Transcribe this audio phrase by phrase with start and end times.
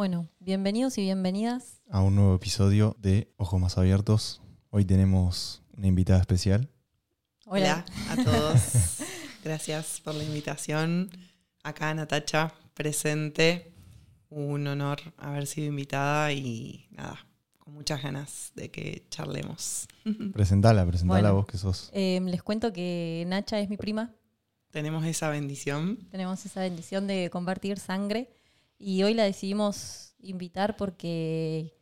[0.00, 1.82] Bueno, bienvenidos y bienvenidas.
[1.90, 4.40] a un nuevo episodio de Ojos Más Abiertos.
[4.70, 6.70] Hoy tenemos una invitada especial.
[7.44, 7.84] Hola.
[8.08, 9.02] a todos.
[9.44, 11.10] Gracias por la invitación.
[11.62, 13.74] Acá Natacha, presente.
[14.30, 17.26] Un honor haber sido invitada y nada,
[17.58, 19.86] con muchas ganas de que charlemos.
[20.32, 21.34] Presentala, presentala Bueno.
[21.34, 21.90] vos que sos.
[21.92, 24.14] Eh, les cuento que Nacha es mi prima.
[24.70, 25.98] Tenemos esa bendición.
[26.10, 28.30] Tenemos esa bendición de compartir sangre
[28.80, 31.76] y hoy la decidimos invitar porque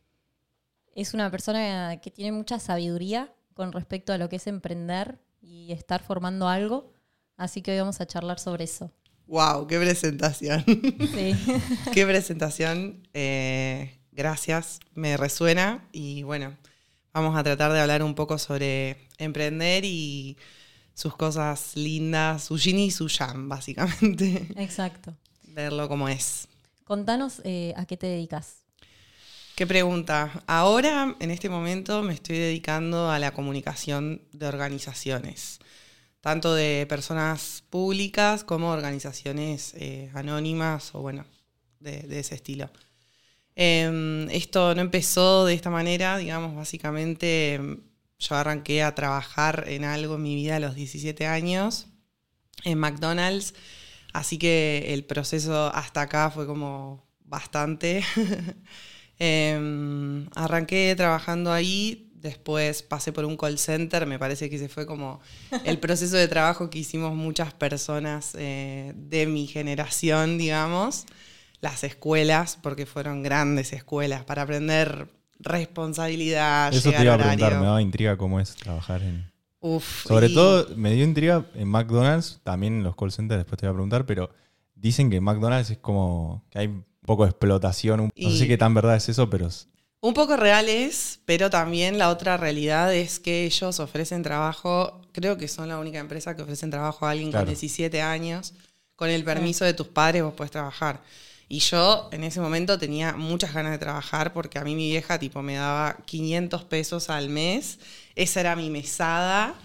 [0.93, 5.71] es una persona que tiene mucha sabiduría con respecto a lo que es emprender y
[5.71, 6.91] estar formando algo.
[7.37, 8.91] Así que hoy vamos a charlar sobre eso.
[9.27, 9.65] ¡Wow!
[9.67, 10.63] ¡Qué presentación!
[10.67, 11.35] Sí.
[11.93, 13.07] ¡Qué presentación!
[13.13, 16.57] Eh, gracias, me resuena y bueno,
[17.13, 20.37] vamos a tratar de hablar un poco sobre emprender y
[20.93, 24.49] sus cosas lindas, su yin y su yang, básicamente.
[24.57, 25.15] Exacto.
[25.43, 26.49] Verlo como es.
[26.89, 28.63] Contanos eh, a qué te dedicas.
[29.55, 30.43] ¿Qué pregunta?
[30.47, 35.59] Ahora, en este momento, me estoy dedicando a la comunicación de organizaciones,
[36.19, 41.27] tanto de personas públicas como organizaciones eh, anónimas o, bueno,
[41.79, 42.71] de, ese estilo.
[43.55, 47.81] Eh, esto no empezó de esta manera, digamos, básicamente em,
[48.17, 51.85] yo arranqué a trabajar en algo en mi vida a los 17 años,
[52.63, 53.53] en McDonald's,
[54.13, 58.03] así que el proceso hasta acá fue como bastante.
[59.21, 64.85] Em, arranqué trabajando ahí, después pasé por un call center, me parece que ese fue
[64.85, 65.19] como
[65.65, 71.05] el proceso de trabajo que hicimos muchas personas eh, de mi generación, digamos,
[71.59, 77.47] las escuelas, porque fueron grandes escuelas para aprender responsabilidad, Eso te iba a a preguntar,
[77.47, 77.59] horario.
[77.59, 79.29] me daba intriga cómo es trabajar en...
[79.61, 83.59] Uf, Sobre y- todo, me dio intriga en McDonald's, también en los call centers, después
[83.59, 84.29] te voy a preguntar, pero
[84.75, 88.57] dicen que en McDonald's es como que hay un poco de explotación, no sé qué
[88.57, 89.67] tan verdad es eso, pero es-
[90.01, 95.49] Un poco reales, pero también la otra realidad es que ellos ofrecen trabajo, creo que
[95.49, 97.45] son la única empresa que ofrecen trabajo a alguien Claro.
[97.45, 98.53] con 17 años,
[98.95, 101.01] con el permiso de tus padres vos puedes trabajar.
[101.49, 105.17] Y yo en ese momento tenía muchas ganas de trabajar porque a mí mi vieja
[105.19, 107.79] tipo me daba 500 pesos al mes,
[108.21, 109.55] esa era mi mesada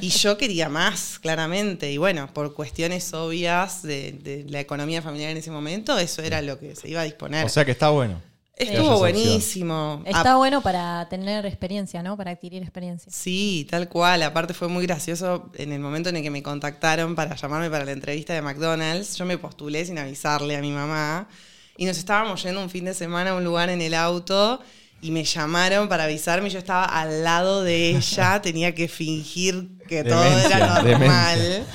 [0.00, 1.90] y yo quería más, claramente.
[1.92, 6.40] Y bueno, por cuestiones obvias de, de la economía familiar en ese momento, eso era
[6.42, 7.44] lo que se iba a disponer.
[7.44, 8.20] o sea que está bueno.
[8.56, 10.02] Estuvo buenísimo.
[10.06, 12.16] Está bueno para tener experiencia, ¿no?
[12.16, 13.12] Para adquirir experiencia.
[13.12, 14.22] Sí, tal cual.
[14.22, 17.84] Aparte fue muy gracioso en el momento en el que me contactaron para llamarme para
[17.84, 19.16] la entrevista de McDonald's.
[19.16, 21.28] Yo me postulé sin avisarle a mi mamá
[21.76, 24.60] y nos estábamos yendo un fin de semana a un lugar en el auto
[25.00, 26.50] y me llamaron para avisarme.
[26.50, 31.38] Yo estaba al lado de ella, tenía que fingir que todo era normal.
[31.38, 31.66] demencia.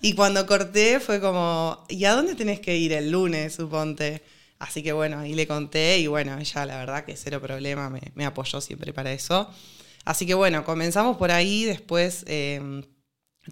[0.00, 4.22] Y cuando corté fue como, ¿y a dónde tenés que ir el lunes, suponte?
[4.58, 8.00] Así que bueno, ahí le conté y bueno, ella la verdad que cero problema, me,
[8.14, 9.48] me apoyó siempre para eso.
[10.04, 12.82] Así que bueno, comenzamos por ahí, después eh,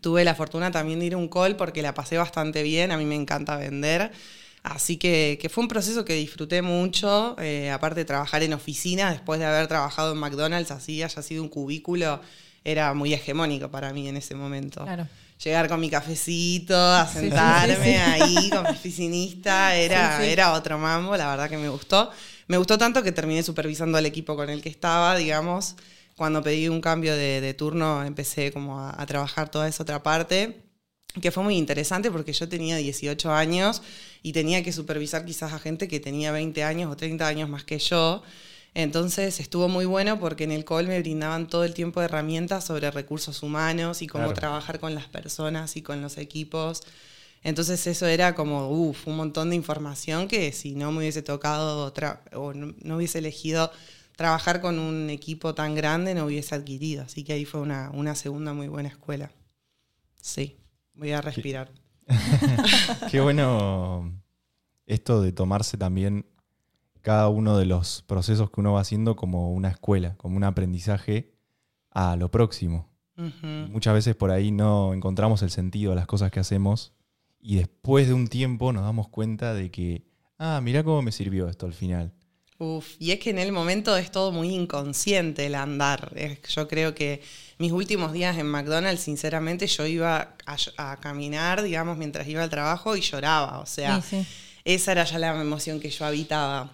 [0.01, 2.97] tuve la fortuna también de ir a un call porque la pasé bastante bien, a
[2.97, 4.13] mí me encanta vender.
[4.69, 9.12] Así que, que fue un proceso que disfruté mucho, eh, aparte de trabajar en oficina,
[9.12, 12.21] después de haber trabajado en McDonald's, así haya sido un cubículo,
[12.65, 15.06] era muy hegemónico para mí en ese momento Claro.
[15.43, 17.97] llegar con mi cafecito, a sí, sentarme sí, sí.
[17.97, 22.10] ahí con mi oficinista, era, era otro mambo, la verdad que me gustó.
[22.48, 25.77] Me gustó tanto que terminé supervisando al equipo con el que estaba, digamos.
[26.16, 30.03] Cuando pedí un cambio de, de turno empecé como a, a trabajar toda esa otra
[30.03, 30.62] parte,
[31.21, 33.83] que fue muy interesante porque yo tenía 18 años
[34.22, 37.65] y tenía que supervisar quizás a gente que tenía 20 años o 30 años más
[37.65, 38.22] que yo.
[38.75, 42.91] Entonces estuvo muy bueno porque en el call me brindaban todo el tiempo herramientas sobre
[42.91, 44.39] recursos humanos y cómo Claro.
[44.39, 46.83] trabajar con las personas y con los equipos.
[47.42, 51.91] Entonces eso era como, uff, un montón de información que si no me hubiese tocado
[52.34, 53.71] o no, no hubiese elegido
[54.16, 57.04] trabajar con un equipo tan grande, no hubiese adquirido.
[57.04, 59.31] Así que ahí fue una, una segunda muy buena escuela.
[60.21, 60.57] Sí,
[60.97, 61.71] voy a respirar.
[63.10, 64.13] Qué bueno
[64.87, 66.27] esto de tomarse también
[67.03, 71.34] cada uno de los procesos que uno va haciendo como una escuela, como un aprendizaje
[71.91, 72.89] a lo próximo.
[73.71, 76.93] Muchas veces por ahí no encontramos el sentido a las cosas que hacemos
[77.41, 80.04] y después de un tiempo nos damos cuenta de que,
[80.39, 82.13] ah, mirá cómo me sirvió esto al final.
[82.59, 86.13] Uf, y es que en el momento es todo muy inconsciente el andar.
[86.48, 87.22] Yo creo que
[87.59, 92.51] mis últimos días en McDonald's, sinceramente, yo iba a, a caminar, digamos, mientras iba al
[92.51, 93.61] trabajo y lloraba.
[93.61, 94.27] O sea, Sí, sí.
[94.65, 96.71] esa era ya la emoción que yo habitaba.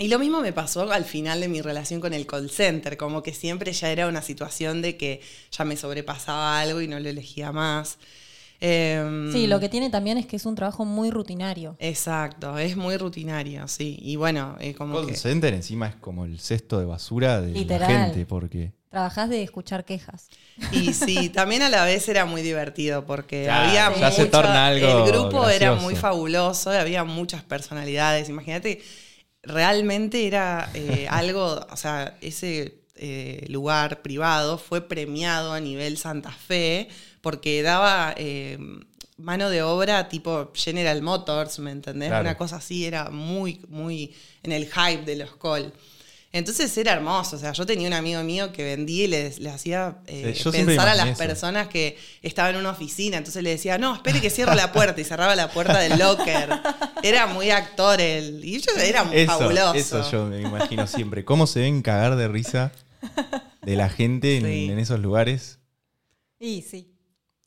[0.00, 3.22] Y lo mismo me pasó al final de mi relación con el call center, como
[3.22, 5.20] que siempre ya era una situación de que
[5.50, 7.98] ya me sobrepasaba algo y no lo elegía más.
[8.60, 11.76] Em, Sí, lo que tiene también es que es un trabajo muy rutinario.
[11.80, 13.98] Exacto, es muy rutinario, sí.
[14.00, 15.16] Y bueno, eh, como Call que...
[15.16, 17.80] center encima es como el cesto de basura de Literal.
[17.92, 20.28] la gente, porque Trabajás de escuchar quejas.
[20.72, 25.04] Y sí, también a la vez era muy divertido porque había ya se torna algo
[25.04, 28.28] el grupo era muy fabuloso, había muchas personalidades.
[28.28, 28.82] Imagínate,
[29.42, 36.32] realmente era eh, algo, o sea, ese eh, lugar privado fue premiado a nivel Santa
[36.32, 36.88] Fe
[37.20, 38.58] porque daba eh,
[39.18, 42.08] mano de obra tipo General Motors, ¿me entendés?
[42.08, 42.22] Claro.
[42.22, 45.72] Una cosa así, era muy, muy en el hype de los call.
[46.38, 49.98] Entonces era hermoso, o sea, yo tenía un amigo mío que vendía y le, hacía
[50.06, 51.18] eh, Sí, pensar a las eso.
[51.18, 55.00] personas que estaban en una oficina, entonces le decía, no, espere que cierro la puerta
[55.00, 56.48] y cerraba la puerta del locker.
[57.02, 59.74] Era muy actor él, y yo era eso, fabuloso.
[59.74, 61.24] eso yo me imagino siempre.
[61.24, 62.72] ¿Cómo se ven cagar de risa
[63.62, 64.68] de la gente en, Sí.
[64.70, 65.58] en esos lugares?
[66.40, 66.94] Y sí.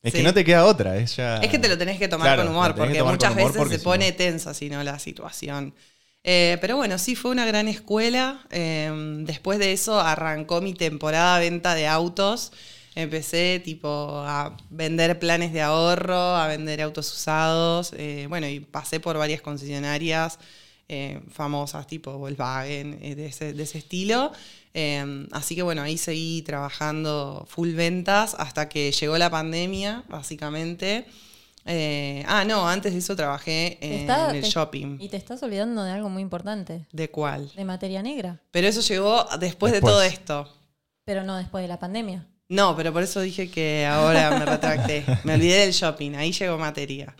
[0.02, 0.18] Es Sí.
[0.18, 2.42] que no te queda otra, es ya- Es que te lo tenés que tomar Claro,
[2.42, 4.98] con humor, porque muchas humor veces porque se si pone no- tensa, si no, la
[4.98, 5.74] situación.
[6.24, 8.46] Eh, pero bueno, sí, fue una gran escuela.
[8.50, 8.90] Eh,
[9.24, 12.52] después de eso arrancó mi temporada venta de autos.
[12.94, 17.92] Empecé tipo a vender planes de ahorro, a vender autos usados.
[17.96, 20.38] eh, bueno, y pasé por varias concesionarias
[20.88, 24.32] eh, famosas, tipo Volkswagen, eh, de, ese, de ese estilo.
[24.74, 31.06] Eh, así que bueno, ahí seguí trabajando full ventas hasta que llegó la pandemia, básicamente.
[31.64, 34.96] Eh, ah, no, antes de eso trabajé en está- el te- shopping.
[35.00, 37.50] Y te estás olvidando de algo muy importante, ¿De cuál?
[37.54, 40.48] de materia negra, Pero eso llegó después, de todo esto.
[41.04, 42.26] pero no después de la pandemia.
[42.48, 45.04] No, pero por eso dije que ahora me retracté.
[45.24, 47.14] Me olvidé del shopping, ahí llegó materia.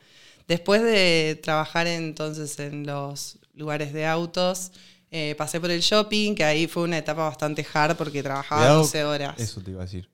[0.48, 4.72] Después de trabajar entonces en los lugares de autos,
[5.10, 8.78] eh, pasé por el shopping, que ahí fue una etapa bastante hard porque trabajaba Cuidado,
[8.82, 9.38] 12 horas.
[9.40, 10.10] Eso te iba a decir.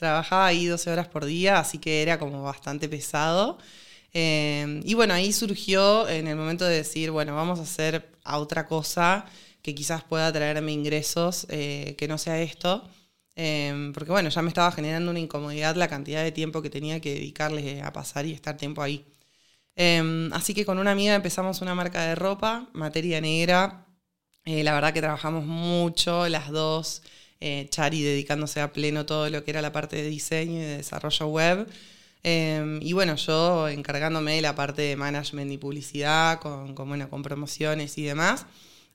[0.00, 3.58] Trabajaba ahí 12 horas por día, así que era como bastante pesado.
[4.14, 8.66] Eh, y bueno, ahí surgió en el momento de decir, bueno, vamos a hacer otra
[8.66, 9.26] cosa
[9.62, 12.88] que quizás pueda traerme ingresos, eh, que no sea esto.
[13.36, 17.00] Eh, porque bueno, ya me estaba generando una incomodidad la cantidad de tiempo que tenía
[17.00, 19.06] que dedicarle a pasar y estar tiempo ahí.
[20.32, 23.86] Así que con una amiga empezamos una marca de ropa, materia negra.
[24.44, 27.02] La verdad que trabajamos mucho, las dos.
[27.40, 30.76] Eh, Chari dedicándose a pleno todo lo que era la parte de diseño y de
[30.78, 31.66] desarrollo web.
[32.22, 37.22] Eh, y bueno, yo encargándome de la parte de management y publicidad, con, bueno, con
[37.22, 38.46] promociones y demás.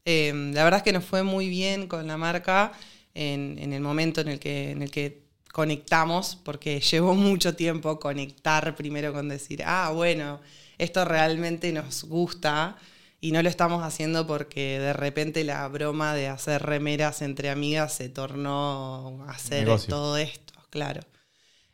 [0.06, 2.74] Eh, la verdad es que nos fue muy bien con la marca
[3.16, 8.00] en, en el momento en el, que, en el que conectamos, porque llevó mucho tiempo
[8.00, 10.40] conectar primero con decir, ah, bueno,
[10.78, 12.78] esto realmente nos gusta
[13.28, 17.94] y no lo estamos haciendo porque de repente la broma de hacer remeras entre amigas
[17.96, 19.88] se tornó a hacer Negocio.
[19.88, 21.02] todo esto, claro.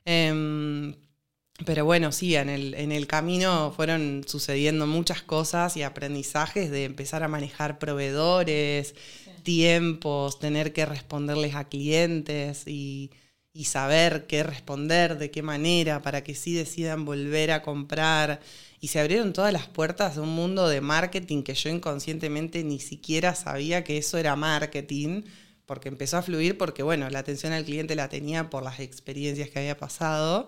[0.06, 0.95] Em,
[1.65, 6.86] pero bueno, sí, en el, en el camino fueron sucediendo muchas cosas y aprendizajes de
[6.86, 8.95] empezar a manejar proveedores,
[9.44, 13.12] tiempos, tener que responderles a clientes y,
[13.53, 18.41] y saber qué responder, de qué manera, para que sí decidan volver a comprar.
[18.84, 22.80] Y se abrieron todas las puertas de un mundo de marketing que yo inconscientemente ni
[22.80, 25.22] siquiera sabía que eso era marketing,
[25.68, 29.52] porque empezó a fluir porque, bueno, la atención al cliente la tenía por las experiencias
[29.52, 30.48] que había pasado.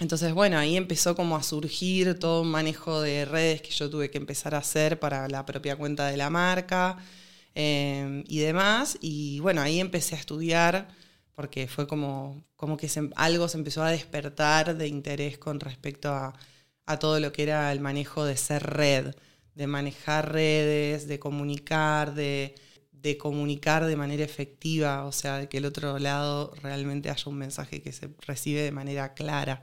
[0.00, 4.10] Entonces, bueno, ahí empezó como a surgir todo un manejo de redes que yo tuve
[4.10, 6.98] que empezar a hacer para la propia cuenta de la marca
[7.54, 8.98] eh, y demás.
[9.00, 10.88] Y bueno, ahí empecé a estudiar
[11.34, 16.34] porque fue como, como que algo se empezó a despertar de interés con respecto a,
[16.86, 19.14] a todo lo que era el manejo de ser red,
[19.54, 22.54] de manejar redes, de comunicar, de,
[22.92, 27.38] de comunicar de manera efectiva, o sea, de que el otro lado realmente haya un
[27.38, 29.62] mensaje que se recibe de manera clara.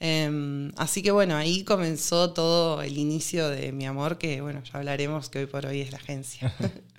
[0.00, 4.78] Em, así que bueno, ahí comenzó todo el inicio de mi amor, que bueno, ya
[4.78, 6.54] hablaremos que hoy por hoy es la agencia.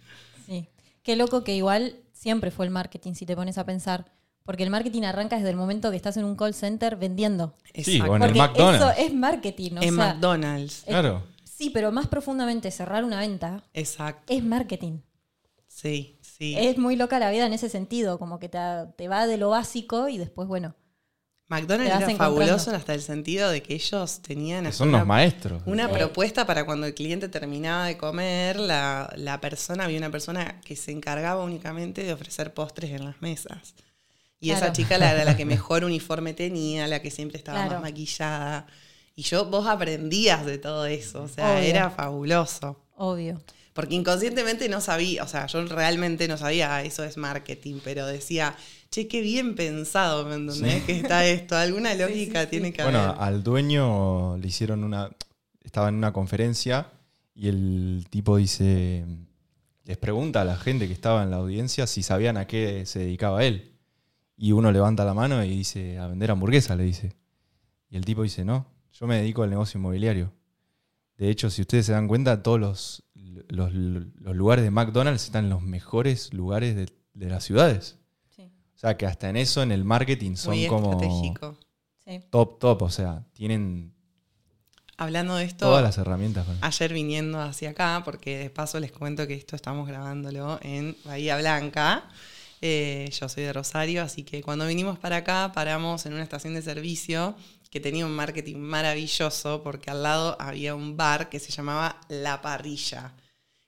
[0.46, 0.68] Sí.
[1.04, 4.12] Qué loco que igual siempre fue el marketing, si te pones a pensar.
[4.44, 7.56] Porque el marketing arranca desde el momento que estás en un call center vendiendo.
[7.74, 8.16] Sí, Exacto.
[8.18, 8.84] en el Porque McDonald's.
[8.98, 9.72] eso es marketing.
[9.78, 10.84] O en sea, McDonald's.
[10.86, 11.24] Claro.
[11.46, 14.34] Sí, pero más profundamente cerrar una venta Exacto.
[14.34, 15.00] es marketing.
[15.68, 16.56] Sí, sí.
[16.58, 18.60] Es muy loca la vida en ese sentido, como que te,
[18.98, 20.76] te va de lo básico y después, bueno,
[21.48, 25.62] McDonald's era fabuloso hasta el sentido de que ellos tenían Que son una, los maestros.
[25.66, 25.94] una Sí.
[25.94, 30.76] propuesta para cuando el cliente terminaba de comer, la, la persona, había una persona que
[30.76, 33.76] se encargaba únicamente de ofrecer postres en las mesas.
[34.48, 37.74] Y esa chica la, era la que mejor uniforme tenía, la que siempre estaba Claro.
[37.82, 38.68] más maquillada.
[39.16, 41.64] Y yo, vos aprendías de todo eso, o sea, Obvio.
[41.64, 42.80] era fabuloso.
[42.98, 43.42] obvio.
[43.74, 48.06] Porque inconscientemente no sabía, o sea, yo realmente no sabía, ah, eso es marketing, pero
[48.06, 48.56] decía,
[48.92, 50.84] che, qué bien pensado, ¿me entendés?
[50.84, 53.22] Que está esto, alguna lógica tiene que Bueno, haber.
[53.22, 55.10] al dueño le hicieron una.
[55.64, 56.88] Estaba en una conferencia
[57.34, 59.06] y el tipo dice.
[59.86, 63.00] Les pregunta a la gente que estaba en la audiencia si sabían a qué se
[63.00, 63.73] dedicaba él.
[64.44, 67.16] Y uno levanta la mano y dice, a vender hamburguesas, le dice.
[67.90, 70.34] Y el tipo dice, no, yo me dedico al negocio inmobiliario.
[71.18, 73.04] De hecho, si ustedes se dan cuenta, todos los,
[73.48, 77.98] los, los lugares de McDonald's están en los mejores lugares de, de las ciudades.
[78.36, 78.42] Sí,
[78.76, 81.00] O sea, que hasta en eso, en el marketing, son Muy como
[82.04, 82.20] sí.
[82.30, 82.82] top, top.
[82.82, 83.94] O sea, tienen
[84.98, 86.46] Hablando de esto, todas las herramientas.
[86.60, 91.38] ayer viniendo hacia acá, porque de paso les cuento que esto estamos grabándolo en Bahía
[91.38, 92.10] Blanca.
[92.66, 96.54] Eh, yo soy de Rosario, así que cuando vinimos para acá paramos en una estación
[96.54, 97.36] de servicio
[97.70, 102.42] que tenía un marketing maravilloso porque al lado había un bar que se llamaba La
[102.42, 103.16] Parrilla.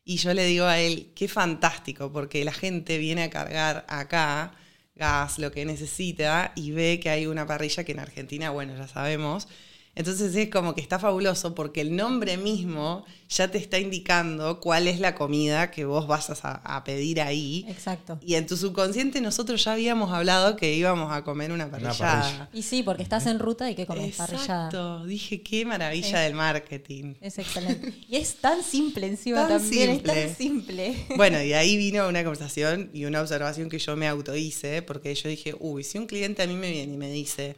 [0.06, 4.54] Y yo le digo a él, qué fantástico, porque la gente viene a cargar acá
[4.96, 8.88] gas, lo que necesita, y ve que hay una parrilla que en Argentina, bueno, ya
[8.88, 9.50] sabemos.
[9.96, 14.90] Entonces es como que está fabuloso porque el nombre mismo ya te está indicando cuál
[14.90, 17.66] es la comida que vos vas a, a pedir ahí.
[17.70, 18.20] Exacto.
[18.22, 22.22] Y en tu subconsciente nosotros ya habíamos hablado que íbamos a comer una parrillada.
[22.22, 22.50] parrilla.
[22.54, 24.66] Y sí, porque estás en ruta y que comes parrillada.
[24.66, 25.06] Exacto.
[25.06, 27.14] Dije, qué maravilla del marketing.
[27.22, 27.94] Es excelente.
[28.10, 30.24] Y es tan simple encima Tan también, simple.
[30.24, 30.96] es tan simple.
[31.16, 35.30] Bueno, y ahí vino una conversación y una observación que yo me autohice, porque yo
[35.30, 37.56] dije, uy, si un cliente a mí me viene y me dice,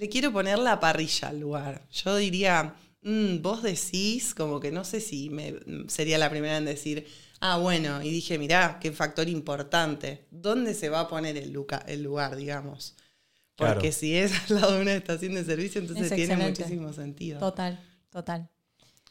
[0.00, 4.84] le quiero poner la parrilla al lugar, yo diría, "Mm, vos decís, como que no
[4.84, 5.54] sé si me,
[5.88, 7.06] sería la primera en decir,
[7.40, 11.84] ah, bueno, y dije, mirá, qué factor importante, ¿dónde se va a poner el, luca-
[11.86, 12.96] el lugar, digamos?
[13.56, 13.92] Porque Claro.
[13.92, 16.62] si es al lado de una estación de servicio, entonces Es tiene excelente.
[16.62, 17.38] muchísimo sentido.
[17.38, 17.78] Total,
[18.10, 18.48] total.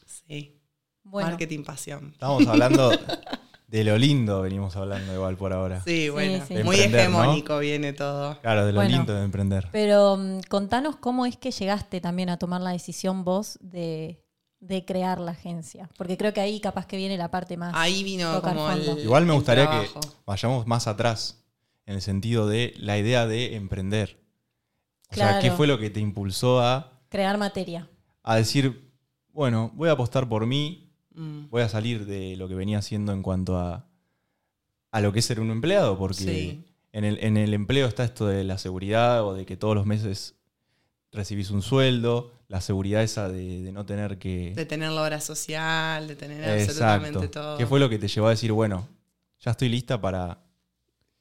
[0.06, 0.56] Sí.
[1.04, 2.10] Bueno, Marketing pasión.
[2.12, 2.90] Estamos hablando
[3.70, 5.80] de lo lindo, venimos hablando igual por ahora.
[5.84, 6.54] Sí, bueno, sí.
[6.64, 8.36] muy hegemónico viene todo.
[8.40, 8.96] Claro, de lo Bueno.
[8.96, 9.68] lindo de emprender.
[9.70, 14.24] pero mm, contanos cómo es que llegaste también a tomar la decisión vos de,
[14.58, 15.88] de crear la agencia.
[15.96, 17.72] Porque creo que ahí capaz que viene la parte más.
[17.76, 18.98] Ahí vino como el.
[18.98, 20.00] Igual me gustaría trabajo.
[20.00, 21.44] que vayamos más atrás,
[21.86, 24.18] en el sentido de la idea de emprender.
[25.12, 27.88] O sea, ¿qué fue lo que te impulsó a, Crear materia.
[28.24, 28.92] a decir,
[29.32, 33.12] bueno, voy a apostar por mí, Mm, voy a salir de lo que venía haciendo
[33.12, 33.86] en cuanto a,
[34.92, 35.98] a lo que es ser un empleado?
[35.98, 36.64] Porque Sí.
[36.92, 39.86] en, el, en el empleo está esto de la seguridad o de que todos los
[39.86, 40.36] meses
[41.12, 44.52] recibís un sueldo, la seguridad esa de, de no tener que...
[44.54, 47.30] De tener la obra social, de tener absolutamente Exacto.
[47.40, 47.58] todo.
[47.58, 48.86] ¿Qué fue lo que te llevó a decir, bueno,
[49.40, 50.38] ya estoy lista para...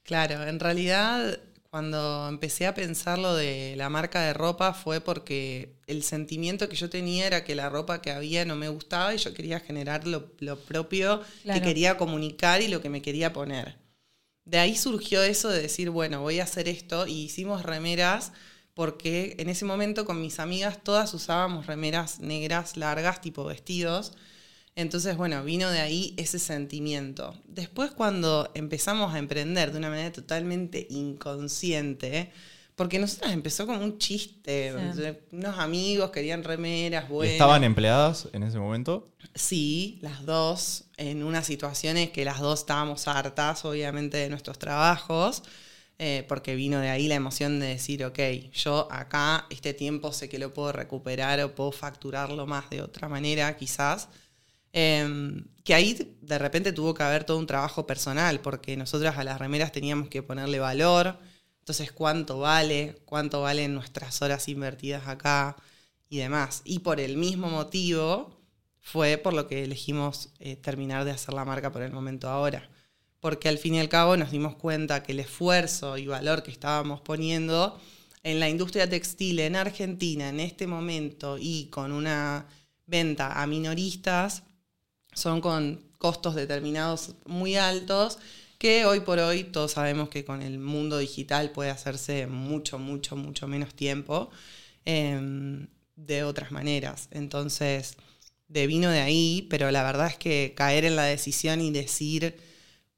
[0.04, 5.76] Claro, en realidad cuando empecé a pensar lo de la marca de ropa fue porque
[5.88, 9.18] el sentimiento que yo tenía era que la ropa que había no me gustaba y
[9.20, 11.60] yo quería generar lo, lo propio Claro.
[11.60, 13.78] que quería comunicar y lo que me quería poner.
[14.46, 18.32] De ahí surgió eso de decir, bueno, voy a hacer esto y hicimos remeras
[18.74, 24.14] porque en ese momento con mis amigas todas usábamos remeras negras largas tipo vestidos.
[24.80, 27.36] Entonces, bueno, vino de ahí ese sentimiento.
[27.46, 32.32] Después cuando empezamos a emprender de una manera totalmente inconsciente,
[32.76, 35.18] porque nosotras empezó como un chiste, Sí.
[35.34, 37.34] unos amigos querían remeras buenas.
[37.34, 39.10] ¿Estaban empleadas en ese momento?
[39.36, 45.44] Sí, las dos, en unas situaciones que las dos estábamos hartas, obviamente, de nuestros trabajos,
[45.98, 48.20] eh, porque vino de ahí la emoción de decir, ok,
[48.54, 53.10] yo acá este tiempo sé que lo puedo recuperar o puedo facturarlo más de otra
[53.10, 54.08] manera, quizás.
[54.74, 59.24] Eh, que ahí de repente tuvo que haber todo un trabajo personal, porque nosotras a
[59.24, 61.20] las remeras teníamos que ponerle valor.
[61.60, 62.98] Entonces, ¿cuánto vale?
[63.06, 65.58] ¿Cuánto valen nuestras horas invertidas acá?
[66.10, 66.64] Y demás.
[66.66, 68.42] Y por el mismo motivo
[68.80, 72.68] fue por lo que elegimos eh, terminar de hacer la marca por el momento ahora.
[73.20, 76.50] Porque al fin y al cabo nos dimos cuenta que el esfuerzo y valor que
[76.50, 77.80] estábamos poniendo
[78.24, 82.48] en la industria textil en Argentina en este momento y con una
[82.88, 84.42] venta a minoristas
[85.20, 88.18] son con costos determinados muy altos
[88.58, 93.16] que hoy por hoy todos sabemos que con el mundo digital puede hacerse mucho, mucho,
[93.16, 94.30] mucho menos tiempo
[94.86, 97.08] eh, de otras maneras.
[97.12, 97.96] Entonces,
[98.48, 102.38] de vino de ahí, pero la verdad es que caer en la decisión y decir,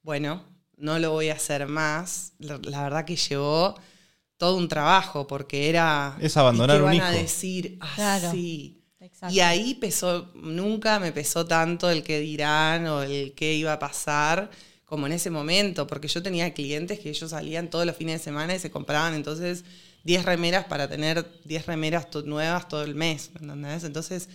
[0.04, 0.44] bueno,
[0.78, 3.75] no lo voy a hacer más, la, la verdad que llevó
[4.38, 6.18] todo un trabajo porque era...
[6.20, 7.22] Es abandonar ¿y qué un van a hijo.
[7.22, 7.78] decir?
[7.82, 8.32] Ah, Claro.
[9.22, 9.34] Exacto.
[9.36, 13.80] Y ahí pesó, nunca me pesó tanto el que dirán o el qué iba a
[13.80, 14.50] pasar
[14.86, 18.24] como en ese momento, porque yo tenía clientes que ellos salían todos los fines de
[18.25, 19.63] semana y se compraban entonces
[20.04, 23.84] 10 remeras para tener 10 remeras to- nuevas todo el mes, ¿me entendés?
[23.84, 24.28] Entonces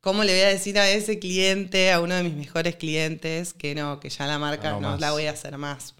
[0.00, 3.74] ¿Cómo le voy a decir a ese cliente, a uno de mis mejores clientes, que
[3.74, 5.94] no, que ya la marca No no, la voy a hacer más?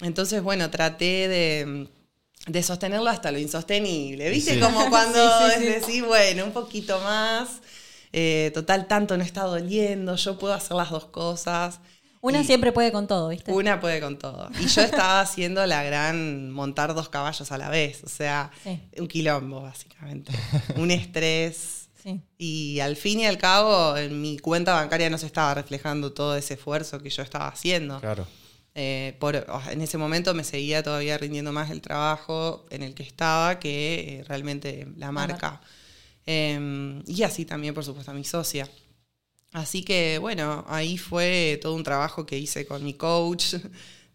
[0.00, 1.88] Entonces, bueno, traté de,
[2.46, 4.30] de sostenerlo hasta lo insostenible.
[4.30, 4.54] ¿Viste?
[4.54, 4.60] Sí.
[4.60, 5.66] Como cuando Sí, sí, sí.
[5.66, 7.60] es decir, bueno, un poquito más.
[8.12, 11.78] eh, total, tanto no está doliendo, yo puedo hacer las dos cosas.
[12.22, 13.50] Una Y- siempre puede con todo, ¿viste?
[13.52, 14.50] una puede con todo.
[14.60, 18.02] Y yo estaba haciendo la gran montar dos caballos a la vez.
[18.04, 18.78] O sea, Sí.
[18.98, 20.32] un quilombo, básicamente.
[20.76, 21.88] Un estrés.
[22.02, 22.20] Sí.
[22.36, 26.34] Y al fin y al cabo, en mi cuenta bancaria no se estaba reflejando todo
[26.36, 28.00] ese esfuerzo que yo estaba haciendo.
[28.00, 28.26] Claro.
[28.74, 29.34] Eh, por,
[29.70, 34.20] en ese momento me seguía todavía rindiendo más el trabajo en el que estaba que
[34.20, 35.60] eh, realmente la marca.
[36.26, 38.68] Eh, y así también, por supuesto, a mi socia.
[39.52, 43.54] Así que bueno, ahí fue todo un trabajo que hice con mi coach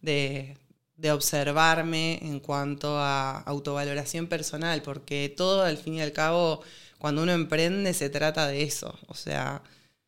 [0.01, 0.57] de,
[0.97, 6.61] de observarme en cuanto a autovaloración personal, porque todo al fin y al cabo,
[6.99, 9.61] cuando uno emprende, se trata de eso, o sea,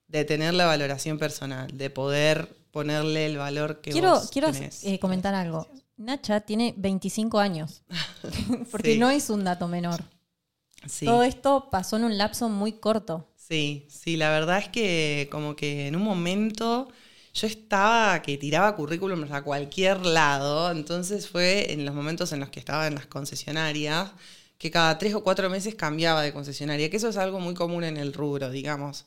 [0.07, 4.83] de tener la valoración personal, de poder ponerle el valor que Quiero, vos quiero tenés.
[4.83, 5.67] eh, comentar algo.
[5.97, 7.81] Nacha tiene 25 años,
[8.71, 8.99] porque Sí.
[8.99, 10.03] no es un dato menor.
[10.85, 11.05] Sí.
[11.05, 13.27] Todo esto pasó en un lapso muy corto.
[13.35, 16.87] Sí, sí, la verdad es que como que en un momento
[17.33, 22.49] yo estaba que tiraba currículums a cualquier lado, entonces fue en los momentos en los
[22.49, 24.11] que estaba en las concesionarias
[24.57, 27.83] que cada tres o cuatro meses cambiaba de concesionaria, que eso es algo muy común
[27.83, 29.05] en el rubro, digamos.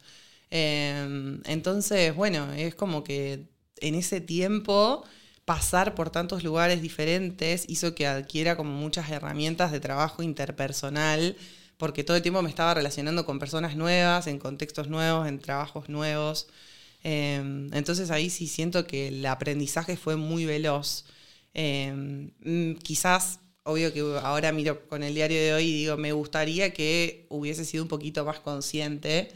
[0.51, 3.49] Eh, entonces, bueno, es como que
[3.81, 5.05] en ese tiempo
[5.45, 11.37] pasar por tantos lugares diferentes hizo que adquiera como muchas herramientas de trabajo interpersonal,
[11.77, 15.89] porque todo el tiempo me estaba relacionando con personas nuevas, en contextos nuevos, en trabajos
[15.89, 16.49] nuevos.
[17.03, 21.05] Eh, entonces ahí sí siento que el aprendizaje fue muy veloz.
[21.55, 21.93] Eh,
[22.41, 26.73] mm, quizás, obvio que ahora miro con el diario de hoy y digo, me gustaría
[26.73, 29.33] que hubiese sido un poquito más consciente.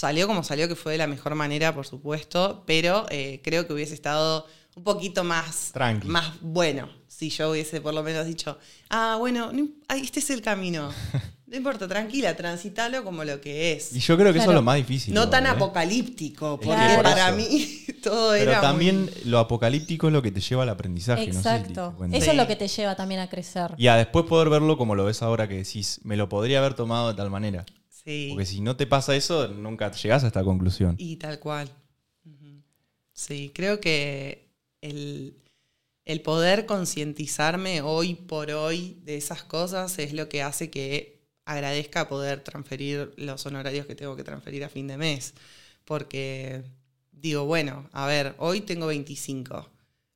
[0.00, 3.74] Salió como salió, que fue de la mejor manera, por supuesto, pero eh, creo que
[3.74, 6.08] hubiese estado un poquito más, Tranqui.
[6.08, 8.56] más bueno si yo hubiese por lo menos dicho,
[8.88, 10.90] ah, bueno, no ah, este es el camino.
[11.50, 13.92] No importa, tranquila, transitalo como lo que es.
[13.92, 15.12] Y yo creo que eso es lo más difícil.
[15.12, 15.48] no tan ¿eh?
[15.48, 17.02] apocalíptico, porque Claro.
[17.02, 20.68] para mí todo Pero era también muy- lo apocalíptico es lo que te lleva al
[20.68, 21.26] aprendizaje.
[21.26, 21.96] no sé si Exacto.
[22.12, 22.30] Eso Sí.
[22.30, 23.74] es lo que te lleva también a crecer.
[23.78, 26.74] Y a después poder verlo como lo ves ahora que decís, me lo podría haber
[26.74, 27.66] tomado de tal manera.
[28.10, 28.28] Sí.
[28.30, 30.96] Porque si no te pasa eso, nunca llegás a esta conclusión.
[30.98, 31.70] Y tal cual.
[33.12, 34.48] Sí, creo que
[34.80, 35.36] el,
[36.06, 42.08] el poder concientizarme hoy por hoy de esas cosas es lo que hace que agradezca
[42.08, 45.34] poder transferir los honorarios que tengo que transferir a fin de mes.
[45.84, 46.62] Porque
[47.12, 49.68] digo, bueno, a ver, hoy tengo 25.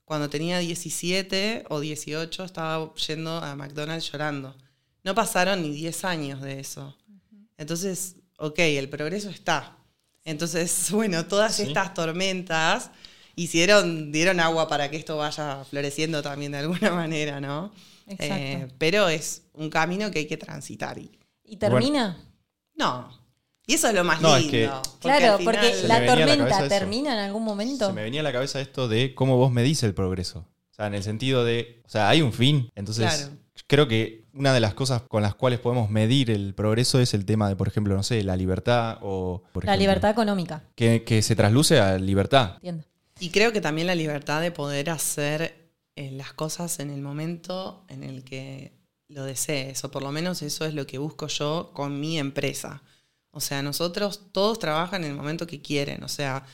[0.05, 4.57] Cuando tenía 17 o 18 estaba yendo a McDonald's llorando.
[5.05, 6.97] No pasaron ni 10 años de eso.
[7.57, 9.77] Entonces, ok, el progreso está.
[10.25, 11.63] Entonces, bueno, todas Sí.
[11.63, 12.91] estas tormentas
[13.37, 17.73] hicieron, dieron agua para que esto vaya floreciendo también de alguna manera, ¿no?
[18.07, 18.35] Exacto.
[18.35, 20.99] Eh, pero es un camino que hay que transitar.
[20.99, 22.17] Y, ¿Y termina?
[22.77, 23.23] no.
[23.67, 24.53] Y eso es lo más No, es lindo.
[24.53, 27.87] que- porque claro, final- porque la tormenta termina en algún momento.
[27.87, 30.41] Se me venía a la cabeza esto de cómo vos medís el progreso.
[30.71, 32.69] O sea, en el sentido de, o sea, hay un fin.
[32.75, 33.33] Entonces, Claro.
[33.67, 37.25] creo que una de las cosas con las cuales podemos medir el progreso es el
[37.25, 39.43] tema de, por ejemplo, no sé, la libertad o...
[39.53, 40.65] por la ejemplo, libertad económica.
[40.75, 42.55] Que, que se trasluce a libertad.
[42.57, 42.85] Entiendo.
[43.21, 47.85] Y creo que también la libertad de poder hacer eh, las cosas en el momento
[47.89, 48.73] en el que
[49.09, 52.83] lo desees, o por lo menos eso es lo que busco yo con mi empresa.
[53.31, 56.45] O sea, nosotros todos trabajan en el momento que quieren, o sea,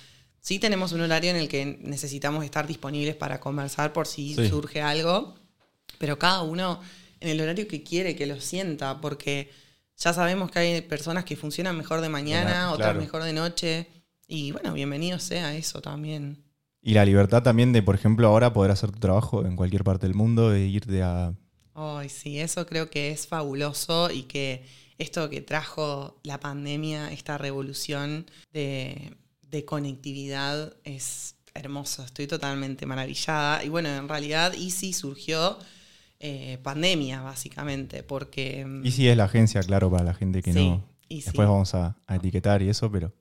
[0.40, 4.48] sí tenemos un horario en el que necesitamos estar disponibles para conversar por si Sí.
[4.48, 5.34] surge algo,
[5.98, 6.80] pero cada uno
[7.20, 9.50] en el horario que quiere, que lo sienta, porque
[9.96, 13.86] ya sabemos que hay personas que funcionan mejor de mañana, Claro, otras mejor de noche,
[14.26, 16.42] y bueno, bienvenido sea eso también.
[16.82, 20.06] Y la libertad también de, por ejemplo, ahora poder hacer tu trabajo en cualquier parte
[20.06, 21.34] del mundo e irte a...
[21.74, 24.64] Ay, sí, eso creo que es fabuloso y que
[24.96, 32.04] esto que trajo la pandemia, esta revolución de, de conectividad es hermoso.
[32.04, 33.62] Estoy totalmente maravillada.
[33.64, 35.58] Y bueno, en realidad Easy surgió
[36.20, 38.64] eh, pandemia, básicamente, porque...
[38.64, 40.84] mm, Y si es la agencia, claro, para la gente que Sí, no...
[41.08, 41.24] Easy.
[41.24, 43.12] Después vamos a, a etiquetar y eso, pero...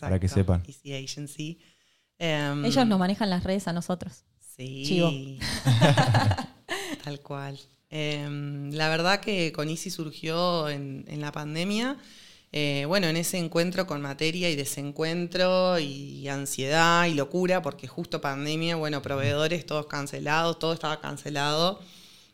[0.00, 0.62] para que Exacto, sepan.
[0.66, 1.58] Easy Agency.
[2.18, 4.24] Em, Ellos nos manejan las redes a nosotros.
[4.56, 4.82] Sí.
[4.86, 5.10] Chivo.
[7.04, 7.58] Tal cual.
[7.90, 11.96] Em, la verdad que con Easy surgió en, en la pandemia.
[12.52, 18.20] eh, bueno, en ese encuentro con materia y desencuentro y ansiedad y locura, porque justo
[18.20, 21.80] pandemia, bueno, proveedores todos cancelados, todo estaba cancelado.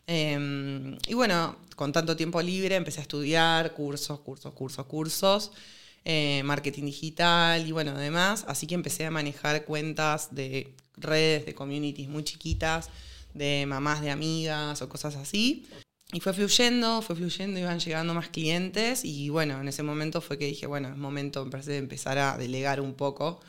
[0.07, 5.51] Em, y bueno, con tanto tiempo libre empecé a estudiar cursos, cursos, cursos, cursos.
[6.07, 8.45] eh, marketing digital y bueno, demás.
[8.47, 12.89] Así que empecé a manejar cuentas de redes, de communities muy chiquitas,
[13.33, 15.65] de mamás de amigas o cosas así.
[16.13, 20.37] Y fue fluyendo, fue fluyendo, iban llegando más clientes y bueno, en ese momento fue
[20.37, 23.41] que dije, bueno, es momento de empezar a delegar un poco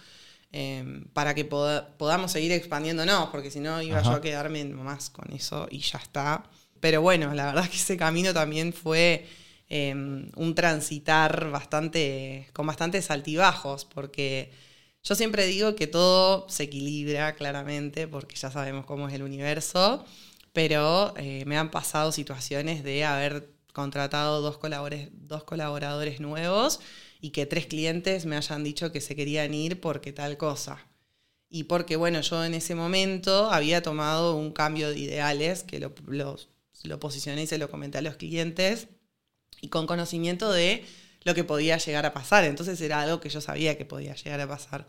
[0.59, 5.31] Em, para que podamos seguir expandiéndonos, porque si no iba yo a quedarme más con
[5.35, 6.45] eso y ya está.
[6.81, 9.27] Pero bueno, la verdad es que ese camino también fue
[9.69, 14.51] em, un transitar bastante, con bastantes altibajos, porque
[15.03, 20.07] yo siempre digo que todo se equilibra claramente, porque ya sabemos cómo es el universo,
[20.55, 24.59] pero eh, me han pasado situaciones de haber contratado dos,
[25.13, 26.81] dos colaboradores nuevos
[27.21, 30.87] y que tres clientes me hayan dicho que se querían ir porque tal cosa.
[31.49, 35.95] Y porque, bueno, yo en ese momento había tomado un cambio de ideales, que lo,
[36.83, 38.89] lo posicioné y se lo comenté a los clientes,
[39.61, 40.85] y con conocimiento de
[41.25, 42.45] lo que podía llegar a pasar.
[42.45, 44.87] Entonces era algo que yo sabía que podía llegar a pasar.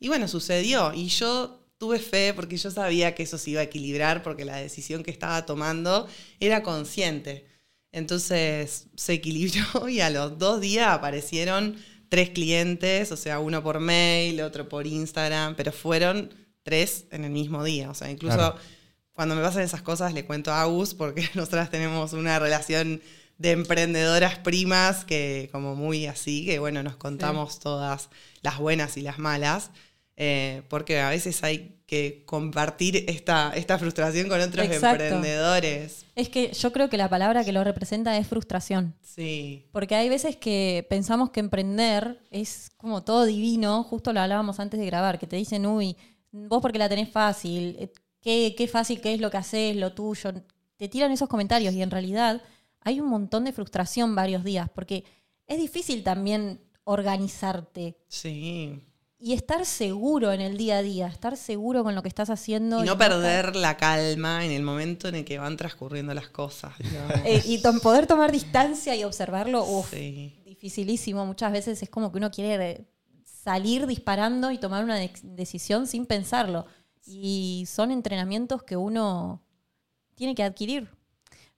[0.00, 0.92] Y bueno, sucedió.
[0.94, 4.56] Y yo tuve fe porque yo sabía que eso se iba a equilibrar, porque la
[4.56, 6.08] decisión que estaba tomando
[6.40, 7.46] era consciente.
[7.96, 11.76] Entonces se equilibró y a los dos días aparecieron
[12.10, 16.28] tres clientes, o sea, uno por mail, otro por Instagram, pero fueron
[16.62, 17.88] tres en el mismo día.
[17.88, 18.54] O sea, incluso
[19.14, 23.00] cuando me pasan esas cosas le cuento a Agus porque nosotras tenemos una relación
[23.38, 28.10] de emprendedoras primas que como muy así, que bueno, nos contamos todas
[28.42, 29.70] las buenas y las malas.
[30.18, 36.04] Eh, porque a veces hay que compartir esta, esta frustración con otros emprendedores.
[36.16, 38.94] Es que yo creo que la palabra que lo representa es frustración.
[39.02, 39.66] Sí.
[39.70, 44.80] Porque hay veces que pensamos que emprender es como todo divino, justo lo hablábamos antes
[44.80, 45.96] de grabar, que te dicen, uy,
[46.32, 49.92] vos porque la tenés fácil, eh, qué, qué fácil que es lo que haces, lo
[49.92, 50.32] tuyo.
[50.76, 52.42] Te tiran esos comentarios y en realidad
[52.80, 55.04] hay un montón de frustración varios días, porque
[55.46, 57.96] es difícil también organizarte.
[58.08, 58.82] Sí
[59.26, 62.84] y estar seguro en el día a día, estar seguro con lo que estás haciendo.
[62.84, 66.72] Y no, perder la calma en el momento en el que van transcurriendo las cosas.
[67.24, 71.26] Eh, y poder tomar distancia y observarlo, uff, dificilísimo.
[71.26, 72.86] Muchas veces es como que uno quiere
[73.24, 76.66] salir disparando y tomar una decisión sin pensarlo.
[77.04, 79.42] Y son entrenamientos que uno
[80.14, 80.88] tiene que adquirir.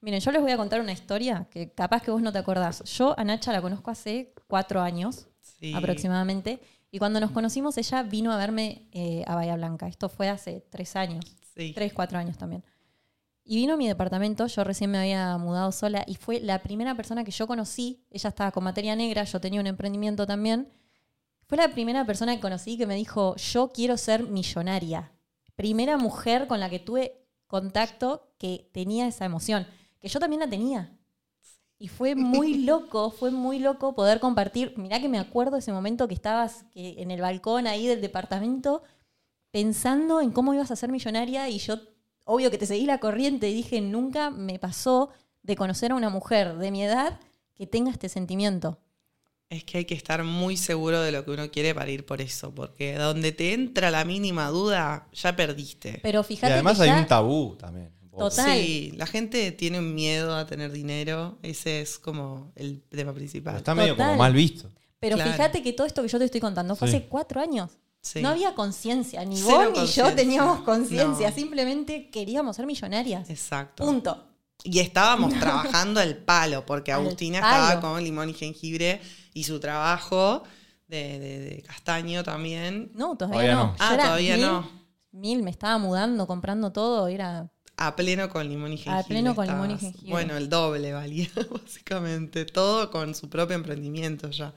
[0.01, 2.83] Miren, yo les voy a contar una historia que capaz que vos no te acordás.
[2.85, 5.29] Yo a Nacha la conozco hace cuatro años
[5.75, 9.89] aproximadamente y cuando nos conocimos, ella vino a verme eh, a Bahía Blanca.
[9.89, 11.25] Esto fue hace tres años.
[11.55, 12.65] Tres, cuatro años también.
[13.45, 16.95] Y vino a mi departamento, yo recién me había mudado sola y fue la primera
[16.95, 18.05] persona que yo conocí.
[18.11, 20.73] Ella estaba con materia negra, yo tenía un emprendimiento también.
[21.47, 25.13] Fue la primera persona que conocí que me dijo, yo quiero ser millonaria.
[25.57, 29.67] Primera mujer con la que tuve contacto que tenía esa emoción,
[29.99, 30.98] que yo también la tenía.
[31.79, 34.75] Y fue muy loco, fue muy loco poder compartir.
[34.77, 38.83] Mirá que me acuerdo ese momento que estabas en el balcón ahí del departamento
[39.51, 41.77] pensando en cómo ibas a ser millonaria y yo,
[42.25, 45.11] obvio que te seguí la corriente y dije, nunca me pasó
[45.43, 47.19] de conocer a una mujer de mi edad
[47.55, 48.79] que tenga este sentimiento.
[49.49, 52.21] Es que hay que estar muy seguro de lo que uno quiere para ir por
[52.21, 56.01] eso, porque donde te entra la mínima duda, ya perdiste.
[56.03, 56.51] Pero fíjate.
[56.51, 57.91] Y además hay un tabú también.
[58.31, 61.39] Sí, la gente tiene un miedo a tener dinero.
[61.43, 63.57] Ese es como el tema principal.
[63.57, 64.71] está medio como mal visto.
[65.01, 67.71] Pero fíjate que todo esto que yo te estoy contando fue hace cuatro años.
[68.21, 73.29] No había conciencia, ni vos ni yo teníamos conciencia, simplemente queríamos ser millonarias.
[73.29, 73.85] Exacto.
[73.85, 74.25] Punto.
[74.65, 79.01] Y estábamos trabajando el palo, porque Agustina estaba con limón y jengibre
[79.35, 80.43] y su trabajo
[80.89, 82.91] de, castaño también.
[82.95, 83.77] No, todavía, no.
[83.79, 84.69] Ah, todavía no.
[85.13, 89.01] Mil, me estaba mudando, comprando todo, era a pleno con limón y jengibre.
[89.01, 90.11] A pleno con limón y jengibre.
[90.11, 92.45] Bueno, el doble valía, básicamente.
[92.45, 94.53] Todo con su propio emprendimiento ya.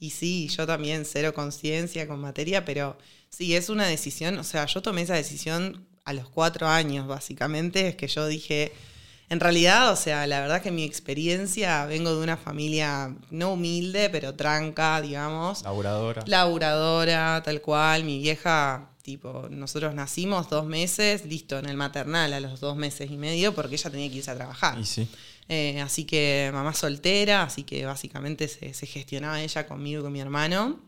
[0.00, 2.98] Y sí, yo también cero conciencia con materia, pero
[3.30, 4.36] sí, es una decisión.
[4.38, 7.86] O sea, yo tomé esa decisión a los cuatro años, básicamente.
[7.88, 8.72] Es que yo dije,
[9.28, 14.08] en realidad, o sea, la verdad que mi experiencia, vengo de una familia no humilde,
[14.10, 15.62] pero tranca, digamos.
[15.62, 16.24] Laburadora.
[16.26, 18.04] Laburadora, tal cual.
[18.04, 23.08] Mi vieja Tipo, nosotros nacimos dos meses, listo, en el maternal a los dos meses
[23.08, 24.76] y medio, porque ella tenía que irse a trabajar.
[25.48, 30.18] Eh, así que mamá soltera, así que básicamente se, gestionaba ella conmigo y con mi
[30.18, 30.80] hermano.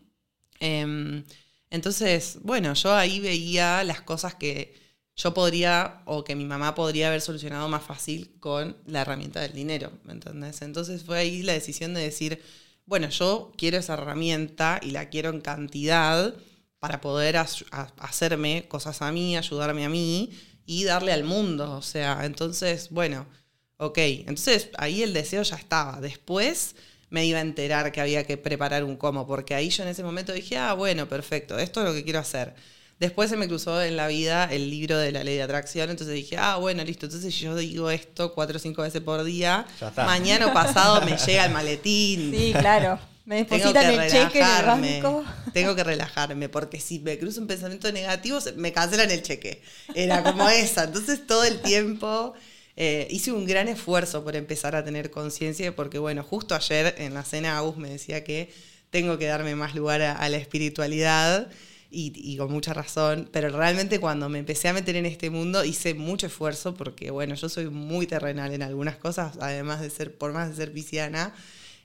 [0.59, 1.23] Em,
[1.69, 4.75] entonces, bueno, yo ahí veía las cosas que
[5.19, 9.51] yo podría o que mi mamá podría haber solucionado más fácil con la herramienta del
[9.51, 10.61] dinero, ¿me entendés?
[10.61, 12.41] Entonces fue ahí la decisión de decir,
[12.85, 16.33] bueno, yo quiero esa herramienta y la quiero en cantidad
[16.79, 20.31] para poder hacerme cosas a mí, ayudarme a mí
[20.65, 21.73] y darle al mundo.
[21.73, 23.27] O sea, entonces, bueno,
[23.75, 23.97] ok.
[23.97, 25.99] Entonces ahí el deseo ya estaba.
[25.99, 26.75] Después
[27.09, 30.03] me iba a enterar que había que preparar un cómo, porque ahí yo en ese
[30.03, 32.55] momento dije, ah, bueno, perfecto, esto es lo que quiero hacer.
[32.99, 36.13] Después se me cruzó en la vida el libro de la ley de atracción, entonces
[36.15, 39.65] dije, ah, bueno, listo, entonces yo digo esto cuatro o cinco veces por día,
[40.05, 42.31] mañana o pasado me llega el maletín.
[42.35, 42.99] Sí, claro.
[43.25, 45.01] Me Tengo depositan que el cheque en el relajarme.
[45.01, 45.23] banco.
[45.53, 49.61] Tengo que relajarme, porque si me cruza un pensamiento negativo, se- me cancelan el cheque.
[49.93, 50.85] Era como esa.
[50.85, 52.33] Entonces, todo el tiempo
[52.75, 57.13] eh, hice un gran esfuerzo por empezar a tener conciencia, porque, bueno, justo ayer en
[57.13, 58.51] la cena Agus me decía que
[58.89, 61.49] tengo que darme más lugar a, a la espiritualidad.
[61.91, 65.95] Y, con mucha razón, pero realmente cuando me empecé a meter en este mundo hice
[65.95, 70.31] mucho esfuerzo porque, bueno, yo soy muy terrenal en algunas cosas, además de ser, por
[70.31, 71.33] más de ser pisciana,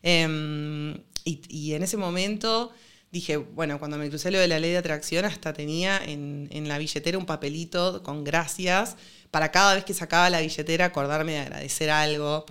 [0.06, 0.92] Em,
[1.24, 2.70] y, y en ese momento
[3.10, 6.68] dije, bueno, cuando me crucé lo de la ley de atracción, hasta tenía en, en
[6.68, 8.96] la billetera un papelito con gracias
[9.30, 12.44] para cada vez que sacaba la billetera acordarme de agradecer algo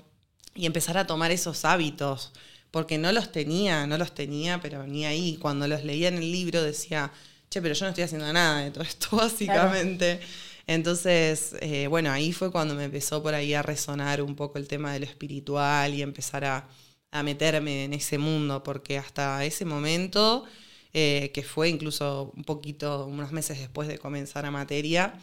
[0.55, 2.33] y empezar a tomar esos hábitos,
[2.71, 5.37] porque no los tenía, no los tenía, pero ni ahí.
[5.39, 7.11] Cuando los leía en el libro decía,
[7.53, 10.19] che, pero yo no estoy haciendo nada de todo esto, básicamente.
[10.67, 14.67] Entonces, eh, bueno, ahí fue cuando me empezó por ahí a resonar un poco el
[14.67, 16.67] tema de lo espiritual y empezar a,
[17.11, 20.45] a meterme en ese mundo, porque hasta ese momento,
[20.93, 25.13] eh, que fue incluso un poquito, unos meses después de comenzar a materia,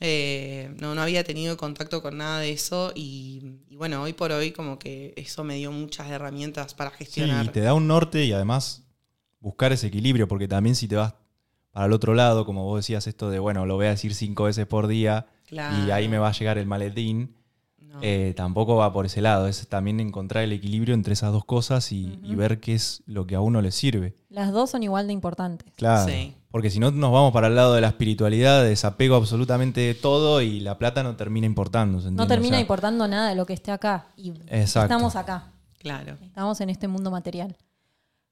[0.00, 3.40] eh, no, no había tenido contacto con nada de eso y,
[3.70, 7.44] y bueno, hoy por hoy como que eso me dio muchas herramientas para Sí, gestionar.
[7.46, 8.82] y te da un norte y además
[9.40, 11.14] buscar ese equilibrio, porque también si te vas
[11.72, 14.44] para el otro lado, como vos decías esto de, bueno, lo voy a decir cinco
[14.44, 17.34] veces por día y ahí me va a llegar el maletín,
[17.78, 17.98] No.
[18.00, 19.48] eh, tampoco va por ese lado.
[19.48, 23.26] Es también encontrar el equilibrio entre esas dos cosas y, y ver qué es lo
[23.26, 24.14] que a uno le sirve.
[24.30, 25.72] Las dos son igual de importantes.
[25.76, 26.10] Claro.
[26.10, 26.34] Sí.
[26.50, 29.94] Porque si no nos vamos para el lado de la espiritualidad, de desapego absolutamente de
[29.94, 32.00] todo y la plata no termina importando.
[32.00, 34.06] ¿se No termina O sea, importando nada de lo que esté acá.
[34.16, 34.84] Y Exacto.
[34.92, 35.52] estamos acá.
[35.78, 36.16] Claro.
[36.22, 37.56] Estamos en este mundo material.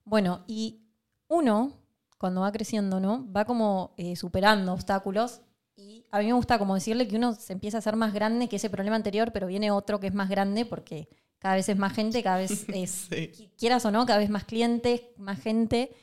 [0.04, 0.80] Bueno, y
[1.28, 1.72] uno,
[2.20, 3.26] cuando va creciendo, ¿no?
[3.32, 5.40] Va como eh, superando obstáculos.
[5.74, 8.46] Y a mí me gusta como decirle que uno se empieza a hacer más grande
[8.48, 11.78] que ese problema anterior, pero viene otro que es más grande porque cada vez es
[11.78, 13.50] más gente, cada vez es, Sí.
[13.56, 15.96] quieras o no, cada vez más clientes, más gente.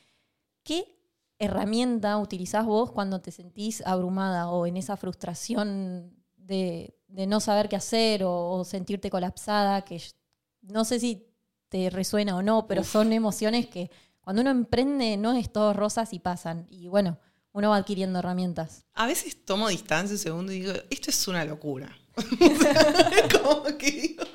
[0.64, 0.98] ¿Qué
[1.38, 7.70] herramienta utilizás vos cuando te sentís abrumada o en esa frustración de, de no saber
[7.70, 9.84] qué hacer o, o sentirte colapsada?
[9.84, 10.02] Que
[10.62, 11.28] no sé si
[11.70, 13.92] te resuena o no, pero son emociones que
[14.28, 16.68] cuando uno emprende no es todo rosas y pasan.
[16.70, 17.18] Y bueno,
[17.54, 18.84] uno va adquiriendo herramientas.
[18.94, 21.98] A veces tomo distancia un segundo y digo, esto es una locura.
[22.18, 22.22] O
[22.62, 24.26] sea, como que digo,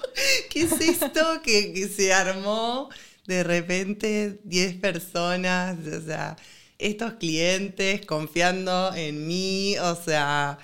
[0.49, 2.89] ¿qué es esto que, que se armó
[3.27, 5.77] de repente 10 personas?
[5.87, 6.39] O sea,
[6.79, 10.57] estos clientes confiando en mí, o sea,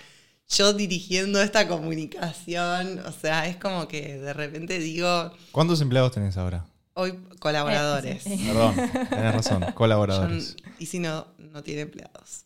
[0.48, 6.38] yo dirigiendo esta comunicación, o sea, es como que de repente digo, ¿Cuántos empleados tenés
[6.38, 6.64] ahora?
[6.98, 8.26] Hoy colaboradores.
[8.26, 8.44] Eh, sí.
[8.46, 8.74] Perdón,
[9.08, 10.56] tenés razón, colaboradores.
[10.56, 12.44] Yo- y si no, no tiene empleados.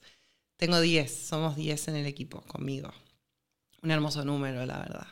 [0.57, 2.93] Tengo 10, somos 10 en el equipo conmigo.
[3.83, 5.07] Un hermoso número, la verdad.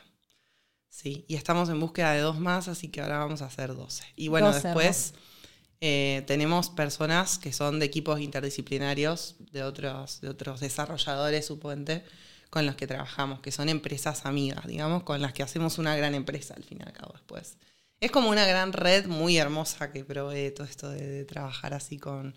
[0.89, 4.03] Sí, y estamos en búsqueda de dos más, así que ahora vamos a hacer 12.
[4.15, 5.13] Y bueno, 12 después
[5.81, 12.03] eh, tenemos personas que son de equipos interdisciplinarios, de otros, de otros desarrolladores, suponte,
[12.49, 16.13] con los que trabajamos, que son empresas amigas, digamos, con las que hacemos una gran
[16.15, 17.57] empresa al fin y al cabo después.
[18.01, 21.97] Es como una gran red muy hermosa que provee todo esto de, de trabajar así
[21.99, 22.35] con,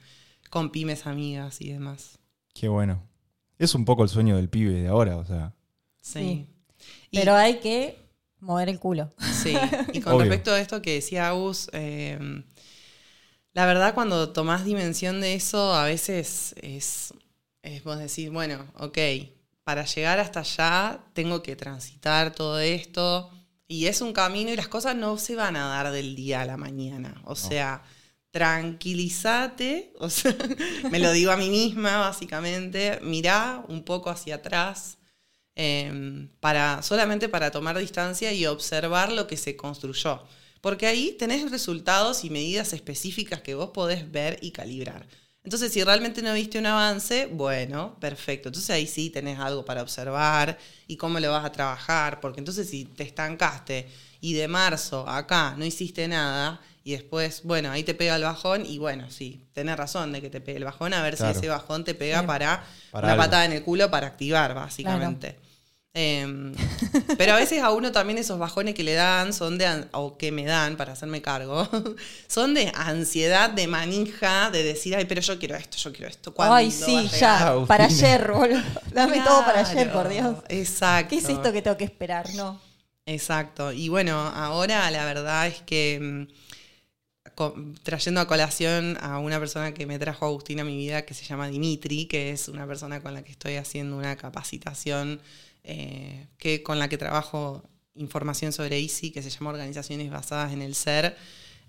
[0.50, 2.18] con pymes amigas y demás.
[2.54, 3.02] Qué bueno.
[3.58, 5.52] Es un poco el sueño del pibe de ahora, o sea.
[6.00, 6.46] Sí.
[7.10, 7.96] Y- Pero hay que
[8.40, 9.10] mover el culo.
[9.42, 9.54] Sí,
[9.92, 10.26] y con Obvio.
[10.26, 12.18] respecto a esto que decía Agus, eh,
[13.52, 17.14] la verdad cuando tomás dimensión de eso, a veces es,
[17.62, 18.98] es vos decís, bueno, ok,
[19.62, 23.30] para llegar hasta allá tengo que transitar todo esto,
[23.66, 26.46] y es un camino y las cosas no se van a dar del día a
[26.46, 27.82] la mañana, o sea,
[28.30, 30.34] tranquilízate, o sea,
[30.90, 34.98] me lo digo a mí misma básicamente, mirá un poco hacia atrás,
[35.56, 40.22] eh, para, solamente para tomar distancia y observar lo que se construyó.
[40.60, 45.06] Porque ahí tenés resultados y medidas específicas que vos podés ver y calibrar.
[45.44, 48.48] Entonces, si realmente no viste un avance, bueno, perfecto.
[48.48, 52.20] Entonces ahí sí tenés algo para observar y cómo lo vas a trabajar.
[52.20, 53.86] Porque entonces si te estancaste
[54.22, 58.22] y de marzo a acá no hiciste nada y después, bueno, ahí te pega el
[58.22, 61.32] bajón y bueno, sí, tenés razón de que te pegue el bajón, a ver Claro.
[61.34, 62.26] si ese bajón te pega Sí.
[62.26, 63.24] para, Para una algo.
[63.24, 65.38] patada en el culo para activar, básicamente.
[65.96, 66.52] Em,
[67.18, 70.32] pero a veces a uno también esos bajones que le dan son de, o que
[70.32, 71.68] me dan para hacerme cargo,
[72.26, 76.34] son de ansiedad, de manija, de decir, ay, pero yo quiero esto, yo quiero esto.
[76.34, 77.60] ¿cuándo Ay, sí, a llegar?".
[77.60, 77.66] ya.
[77.66, 78.62] Para ayer, boludo.
[78.92, 80.36] Dame todo para ayer, por Dios.
[80.48, 81.10] Exacto.
[81.10, 82.28] ¿Qué es esto que tengo que esperar?
[82.34, 82.60] No.
[83.06, 83.72] Exacto.
[83.72, 89.86] Y bueno, ahora la verdad es que mm, trayendo a colación a una persona que
[89.86, 93.14] me trajo Agustina a mi vida, que se llama Dimitri, que es una persona con
[93.14, 95.20] la que estoy haciendo una capacitación,
[95.64, 100.62] eh, que, con la que trabajo información sobre ICI, que se llama Organizaciones Basadas en
[100.62, 101.16] el Ser.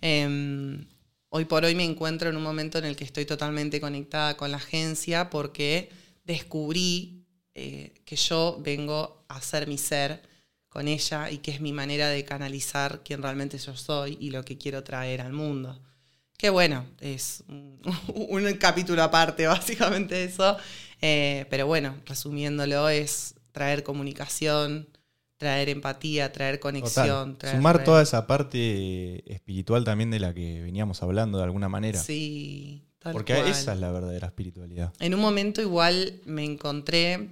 [0.01, 0.85] Em,
[1.29, 4.51] hoy por hoy me encuentro en un momento en el que estoy totalmente conectada con
[4.51, 5.89] la agencia porque
[6.25, 10.21] descubrí eh, que yo vengo a ser mi ser
[10.67, 14.43] con ella y que es mi manera de canalizar quién realmente yo soy y lo
[14.43, 15.79] que quiero traer al mundo.
[16.37, 17.79] Que bueno, es un,
[18.59, 20.57] capítulo aparte, básicamente eso.
[21.01, 24.89] Eh, pero bueno, resumiéndolo, es traer comunicación,
[25.37, 27.37] traer empatía, traer conexión.
[27.41, 31.97] Sumar toda esa parte espiritual también de la que veníamos hablando de alguna manera.
[31.97, 34.91] Sí, tal Porque esa es la verdadera espiritualidad.
[34.99, 37.29] En un momento igual me encontré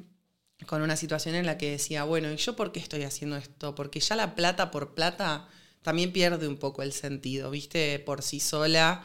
[0.66, 3.76] con una situación en la que decía, bueno, ¿y yo por qué estoy haciendo esto?
[3.76, 5.50] Porque ya la plata por plata
[5.82, 8.00] también pierde un poco el sentido, ¿viste?
[8.00, 9.04] Por sí sola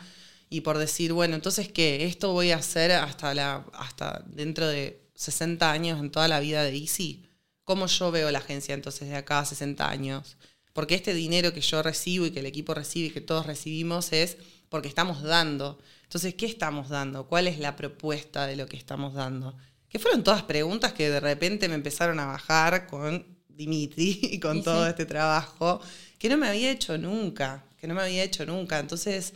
[0.50, 2.04] y por decir, bueno, entonces, ¿qué?
[2.04, 6.62] Esto voy a hacer hasta, la, hasta dentro de 60 años en toda la vida
[6.62, 7.26] de Easy.
[7.64, 10.37] ¿Cómo yo veo la agencia entonces de acá a 60 años?
[10.72, 14.12] Porque este dinero que yo recibo y que el equipo recibe y que todos recibimos
[14.12, 15.78] es porque estamos dando.
[16.04, 17.26] Entonces, ¿qué estamos dando?
[17.26, 19.57] ¿Cuál es la propuesta de lo que estamos dando?
[19.88, 24.62] que fueron todas preguntas que de repente me empezaron a bajar con Dimitri y con
[24.62, 25.81] todo este trabajo,
[26.18, 28.78] que no me había hecho nunca, que no me había hecho nunca.
[28.78, 29.33] Entonces,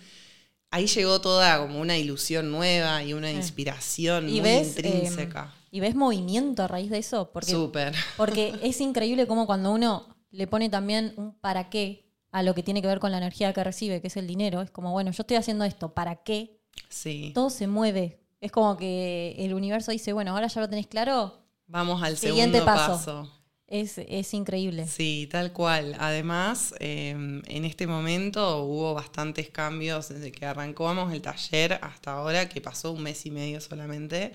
[0.70, 5.42] ahí llegó toda como una ilusión nueva y una inspiración muy intrínseca.
[5.42, 7.32] Em, ¿Y ves movimiento a raíz de eso?
[7.32, 7.92] Porque, Súper.
[8.16, 12.62] Porque es increíble como cuando uno le pone también un para qué a lo que
[12.62, 14.62] tiene que ver con la energía que recibe, que es el dinero.
[14.62, 16.60] Es como, bueno, yo estoy haciendo esto, ¿para qué?
[16.88, 17.32] Sí.
[17.34, 21.46] Todo se mueve es como que el universo dice, bueno, ahora ya lo tenés claro.
[21.68, 23.30] Vamos al Siguiente segundo paso.
[23.68, 24.86] Es, increíble.
[24.88, 25.96] Sí, tal cual.
[25.98, 32.48] Además, em, en este momento hubo bastantes cambios desde que arrancamos el taller hasta ahora,
[32.48, 34.32] que pasó un mes y medio solamente.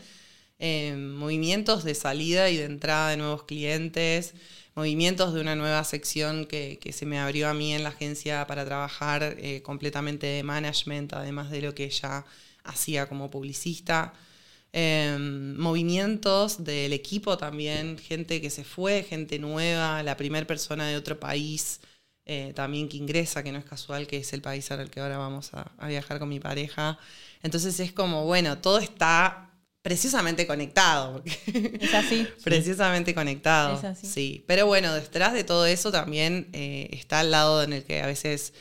[0.59, 4.33] Em, movimientos de salida y de entrada de nuevos clientes,
[4.75, 8.65] movimientos de una nueva sección que, se me abrió a mí en la agencia para
[8.65, 12.25] trabajar eh, completamente de management, además de lo que ya
[12.63, 14.13] hacía como publicista.
[14.73, 20.97] Em, movimientos del equipo también, gente que se fue, gente nueva, la primera persona de
[20.97, 21.79] otro país
[22.29, 25.17] eh, también que ingresa, que no es casual, que es el país al que ahora
[25.17, 26.99] vamos a, viajar con mi pareja.
[27.41, 29.46] Entonces es como, bueno, todo está
[29.87, 31.23] precisamente conectado.
[31.79, 32.27] Es así.
[32.43, 33.81] precisamente conectado.
[33.95, 34.43] Sí.
[34.45, 38.05] Pero bueno, detrás de todo eso también eh, está el lado en el que a
[38.05, 38.53] veces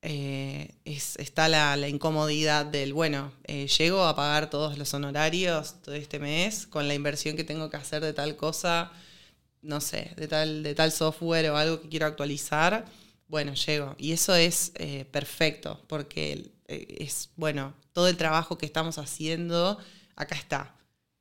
[0.00, 6.18] eh, está la, incomodidad del, bueno, eh, llego a pagar todos los honorarios todo este
[6.18, 8.90] mes con la inversión que tengo que hacer de tal cosa,
[9.60, 12.86] no sé, de tal, de tal software o algo que quiero actualizar.
[13.26, 13.94] Bueno, llego.
[13.98, 19.78] Y eso es eh, perfecto, porque es, bueno, todo el trabajo que estamos haciendo,
[20.18, 20.74] acá está.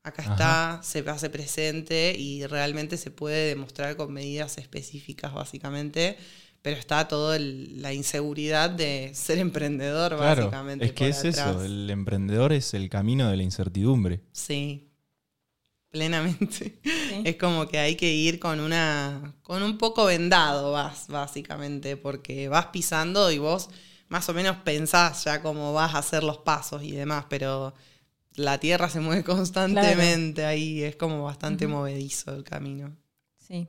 [0.03, 6.17] Acá está, se hace presente y realmente se puede demostrar con medidas específicas, básicamente
[6.67, 10.85] pero está toda la inseguridad de ser emprendedor, básicamente.
[10.85, 14.21] Es que es eso, el emprendedor es el camino de la incertidumbre.
[14.33, 14.91] Sí,
[15.89, 16.79] plenamente.
[17.23, 19.33] Es como que hay que ir con una.
[19.43, 23.69] con un poco vendado, vas, básicamente, porque vas pisando y vos
[24.09, 27.73] más o menos pensás ya cómo vas a hacer los pasos y demás, pero
[28.37, 32.95] la tierra se mueve constantemente ahí, es como bastante movedizo el camino.
[33.35, 33.67] Sí,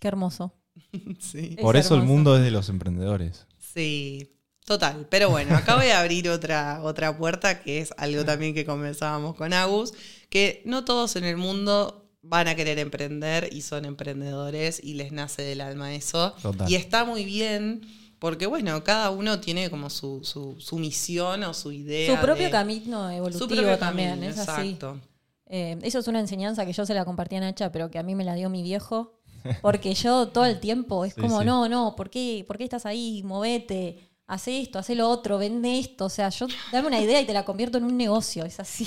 [0.00, 0.54] qué hermoso.
[1.60, 3.46] Por eso el mundo es de los emprendedores.
[3.58, 5.08] Sí, total.
[5.10, 9.34] Pero bueno, acá voy a abrir otra, otra puerta que es algo también que conversábamos
[9.34, 9.94] con Agus,
[10.28, 15.12] que no todos en el mundo van a querer emprender y son emprendedores y les
[15.12, 16.34] nace del alma eso.
[16.66, 17.82] Y está muy bien.
[18.24, 22.16] Porque bueno, cada uno tiene como su, su, misión o su idea.
[22.16, 24.98] Su propio camino evolutivo también, es exacto.
[25.44, 28.02] Eh, eso es una enseñanza que yo se la compartí a Nacha, pero que a
[28.02, 29.20] mí me la dio mi viejo.
[29.60, 33.22] Porque yo todo el tiempo es como, no, no, ¿por qué, ¿por qué estás ahí?
[33.24, 36.06] Movete, haz esto, haz lo otro, vende esto.
[36.06, 38.86] O sea, yo dame una idea y te la convierto en un negocio, es así.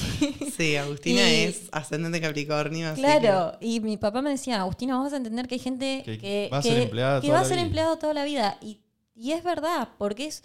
[0.58, 2.92] Sí, Agustina es ascendente Capricornio.
[2.96, 6.58] claro, y mi papá me decía, Agustina, vas a entender que hay gente que, va
[6.58, 8.58] a ser, empleada que va a ser empleado toda la vida.
[8.64, 8.80] Y,
[9.18, 10.44] y es verdad, porque es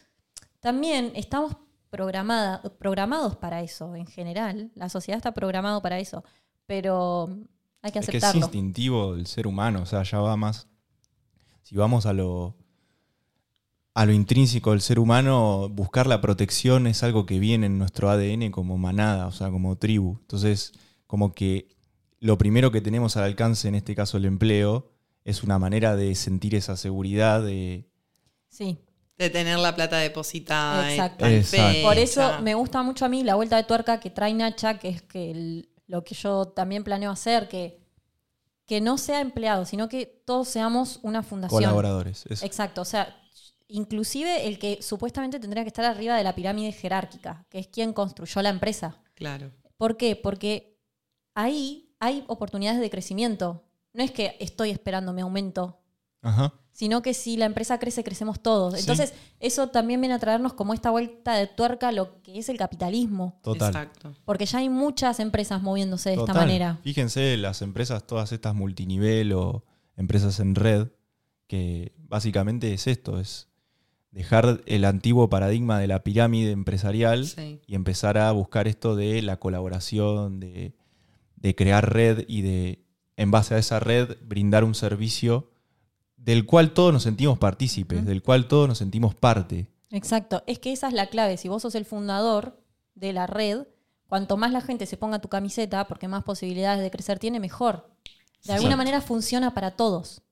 [0.61, 1.57] también estamos
[1.91, 4.71] programados para eso en general.
[4.75, 6.25] La sociedad está programado para eso.
[6.67, 7.37] Pero
[7.83, 8.29] hay que aceptarlo.
[8.29, 10.69] Es que es instintivo del ser humano, o sea, ya va más.
[11.63, 12.57] Si vamos a lo,
[13.95, 18.09] a lo intrínseco del ser humano, buscar la protección es algo que viene en nuestro
[18.09, 20.19] ADN como manada, o sea, como tribu.
[20.21, 20.73] Entonces,
[21.07, 21.69] como que
[22.21, 24.93] lo primero que tenemos al alcance, en este caso el empleo,
[25.25, 27.92] es una manera de sentir esa seguridad, de,
[28.53, 28.79] sí.
[29.19, 30.91] De tener la plata depositada.
[30.91, 31.27] Exacto.
[31.27, 31.83] en.
[31.83, 34.89] Por eso me gusta mucho a mí la vuelta de tuerca que trae Nacha, que
[34.89, 37.79] es que el- lo que yo también planeo hacer, que,
[38.67, 41.61] que no sea empleado, sino que todos seamos una fundación.
[41.63, 42.25] Colaboradores.
[42.29, 42.45] eso.
[42.45, 43.15] Exacto, o sea,
[43.69, 47.93] inclusive el que supuestamente tendría que estar arriba de la pirámide jerárquica, que es quien
[47.93, 48.97] construyó la empresa.
[49.15, 49.51] Claro.
[49.77, 50.17] ¿Por qué?
[50.17, 50.79] Porque
[51.35, 53.63] ahí hay oportunidades de crecimiento.
[53.93, 55.79] No es que estoy esperando mi aumento,
[56.23, 56.55] Ajá.
[56.73, 58.75] Sino que si la empresa crece, crecemos todos.
[58.75, 58.81] Sí.
[58.81, 62.49] Entonces, eso también viene a traernos como esta vuelta de tuerca a lo que es
[62.49, 63.39] el capitalismo.
[63.43, 63.69] Total.
[63.69, 64.15] Exacto.
[64.25, 66.79] Porque ya hay muchas empresas moviéndose de esta manera.
[66.83, 69.65] Fíjense, las empresas, todas estas multinivel o
[69.97, 70.89] empresas en red,
[71.47, 73.49] que básicamente es esto, es
[74.11, 77.61] dejar el antiguo paradigma de la pirámide empresarial Sí.
[77.67, 80.75] y empezar a buscar esto de la colaboración, de,
[81.37, 82.85] de crear red y de,
[83.17, 85.52] en base a esa red, brindar un servicio
[86.25, 89.67] del cual todos nos sentimos partícipes, del cual todos nos sentimos parte.
[89.91, 90.45] Exacto.
[90.47, 91.37] Es que esa es la clave.
[91.37, 92.63] Si vos sos el fundador
[92.95, 93.67] de la red,
[94.07, 97.91] cuanto más la gente se ponga tu camiseta, porque más posibilidades de crecer tiene, mejor.
[98.45, 98.77] De alguna Exacto.
[98.77, 100.23] manera funciona para todos.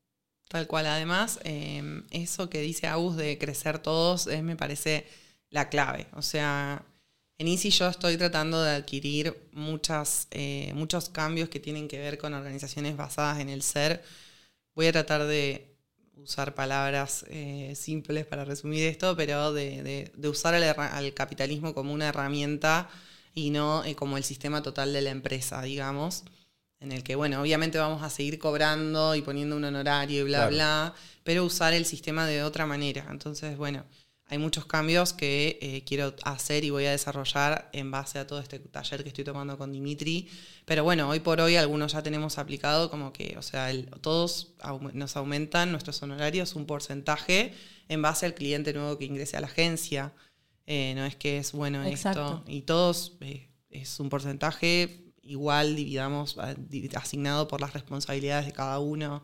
[0.48, 0.86] Tal cual.
[0.86, 5.06] Además, eh, eso que dice Agus de crecer todos es, me parece
[5.50, 6.06] la clave.
[6.14, 6.84] O sea,
[7.38, 12.16] en Easy yo estoy tratando de adquirir muchas, eh, muchos cambios que tienen que ver
[12.16, 14.04] con organizaciones basadas en el ser.
[14.74, 15.69] Voy a tratar de
[16.22, 21.92] usar palabras eh, simples para resumir esto, pero de, de- de usar al, capitalismo como
[21.92, 22.88] una herramienta
[23.34, 26.24] y no eh, como el sistema total de la empresa, digamos
[26.80, 30.48] en el que, bueno, obviamente vamos a seguir cobrando y poniendo un honorario y bla,
[30.48, 30.50] Claro.
[30.54, 30.94] bla,
[31.24, 33.06] pero usar el sistema de otra manera.
[33.10, 33.84] Entonces, bueno,
[34.30, 38.38] hay muchos cambios que eh, quiero hacer y voy a desarrollar en base a todo
[38.40, 40.28] este taller que estoy tomando con Dimitri.
[40.64, 44.54] Pero bueno, hoy por hoy algunos ya tenemos aplicado como que, o sea, el- todos
[44.60, 47.52] au- nos aumentan nuestros honorarios un porcentaje
[47.88, 50.12] en base al cliente nuevo que ingrese a la agencia.
[50.66, 52.20] Eh, no es que es bueno Exacto.
[52.38, 52.44] esto.
[52.46, 56.36] Y todos eh, es un porcentaje igual, dividamos,
[56.94, 59.22] asignado por las responsabilidades de cada uno.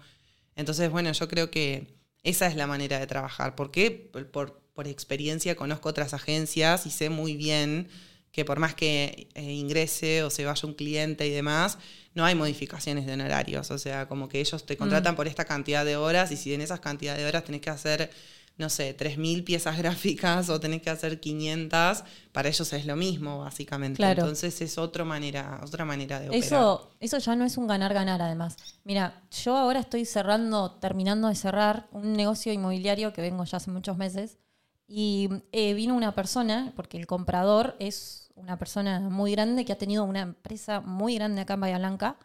[0.57, 1.95] Entonces, bueno, yo creo que
[2.25, 3.55] esa es la manera de trabajar.
[3.55, 3.91] ¿Por qué?
[4.33, 7.89] Por, por- experiencia conozco otras agencias y sé muy bien
[8.33, 11.79] que por más que eh, ingrese o se vaya un cliente y demás,
[12.15, 13.71] no hay modificaciones de honorarios.
[13.71, 16.61] O sea, como que ellos te contratan por esta cantidad de horas y si en
[16.61, 18.11] esas cantidad de horas tenés que hacer,
[18.59, 23.39] no sé, 3.000 piezas gráficas o tenés que hacer 500, para ellos es lo mismo,
[23.39, 23.97] básicamente.
[23.97, 24.23] Claro.
[24.23, 26.45] Entonces es otra manera, otra manera de operar.
[26.45, 28.57] Eso, eso ya no es un ganar-ganar, además.
[28.85, 33.71] Mira, yo ahora estoy cerrando, terminando de cerrar un negocio inmobiliario que vengo ya hace
[33.71, 34.39] muchos meses.
[34.87, 39.79] Y eh, vino una persona, porque el comprador es una persona muy grande que ha
[39.79, 42.17] tenido una empresa muy grande acá en Bahía Blanca.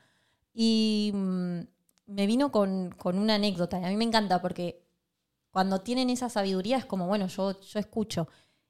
[0.54, 1.60] Y mm,
[2.08, 3.80] me vino con, con una anécdota.
[3.80, 4.86] Y a mí me encanta porque
[5.52, 8.28] cuando tienen esa sabiduría es como, bueno, yo, yo escucho.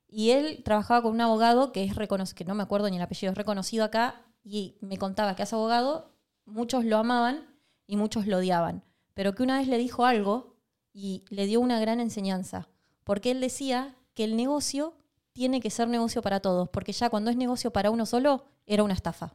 [0.08, 3.02] Y él trabajaba con un abogado que es reconocido, que no me acuerdo ni el
[3.02, 6.12] apellido, es reconocido acá, y me contaba que a ese abogado
[6.46, 7.48] muchos lo amaban
[7.88, 8.84] y muchos lo odiaban,
[9.14, 10.58] pero que una vez le dijo algo
[10.94, 12.68] y le dio una gran enseñanza,
[13.12, 14.94] porque él decía que el negocio
[15.34, 18.84] tiene que ser negocio para todos, porque ya cuando es negocio para uno solo, era
[18.84, 19.34] una estafa.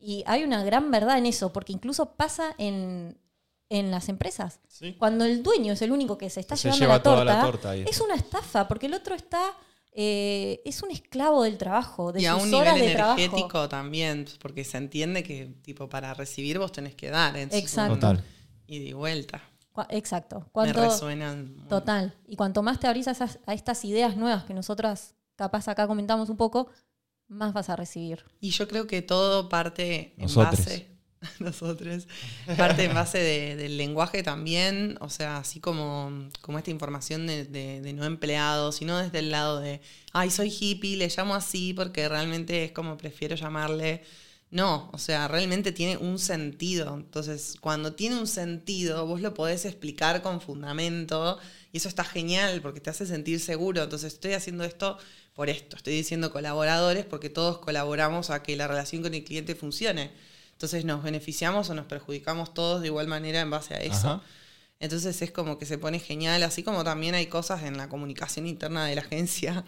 [0.00, 3.16] Y hay una gran verdad en eso, porque incluso pasa en,
[3.68, 4.58] en las empresas.
[4.66, 4.96] Sí.
[4.98, 7.36] Cuando el dueño es el único que se está Se llevando lleva la toda torta,
[7.36, 7.84] la torta ahí.
[7.88, 9.40] es una estafa, porque el otro está,
[9.92, 13.20] eh, es un esclavo del trabajo, de y a un horas nivel de trabajo.
[13.20, 17.36] energético también, porque se entiende que tipo para recibir vos tenés que dar.
[17.36, 17.94] Exacto.
[17.94, 18.24] Total.
[18.66, 19.40] y de vuelta.
[19.88, 20.40] Exacto.
[20.40, 21.54] Me Cuanto, resuenan.
[21.56, 22.14] muy- total.
[22.26, 25.86] Y cuanto más te abrís a, esas- a estas ideas nuevas que nosotras capaz acá
[25.86, 26.68] comentamos un poco,
[27.28, 28.24] más vas a recibir.
[28.40, 30.58] Y yo creo que todo parte en Nosotres.
[30.66, 30.86] base.
[31.38, 32.08] Nosotros.
[32.56, 34.96] Parte en base de- del lenguaje también.
[35.00, 36.10] O sea, así como,
[36.40, 39.80] como esta información de, de- de no empleados, sino desde el lado de,
[40.12, 44.02] ay, soy hippie, le llamo así porque realmente es como prefiero llamarle.
[44.50, 46.94] No, o sea, realmente tiene un sentido.
[46.96, 51.38] Entonces, cuando tiene un sentido, vos lo podés explicar con fundamento
[51.72, 53.82] y eso está genial porque te hace sentir seguro.
[53.82, 54.98] Entonces, estoy haciendo esto
[55.34, 55.76] por esto.
[55.76, 60.10] Estoy diciendo colaboradores porque todos colaboramos a que la relación con el cliente funcione.
[60.52, 64.08] Entonces, nos beneficiamos o nos perjudicamos todos de igual manera en base a eso.
[64.08, 64.22] Ajá.
[64.80, 68.46] Entonces es como que se pone genial, así como también hay cosas en la comunicación
[68.46, 69.64] interna de la agencia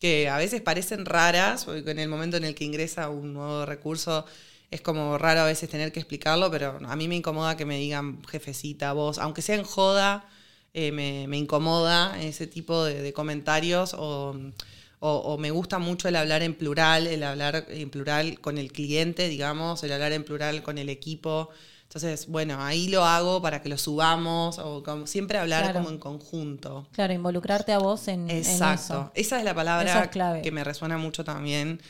[0.00, 3.66] que a veces parecen raras, porque en el momento en el que ingresa un nuevo
[3.66, 4.24] recurso
[4.70, 7.78] es como raro a veces tener que explicarlo, pero a mí me incomoda que me
[7.78, 10.28] digan jefecita, vos, aunque sea en joda,
[10.74, 17.06] eh, me, incomoda ese tipo de, comentarios o me gusta mucho el hablar en plural,
[17.06, 21.50] el hablar en plural con el cliente, digamos, el hablar en plural con el equipo.
[21.92, 25.80] Entonces, bueno, ahí lo hago para que lo subamos o como siempre hablar Claro.
[25.80, 26.86] como en conjunto.
[26.92, 28.84] Claro, involucrarte a vos en, en Exacto.
[28.94, 29.12] eso.
[29.16, 30.40] Esa es la palabra es clave.
[30.40, 31.80] que me resuena mucho también,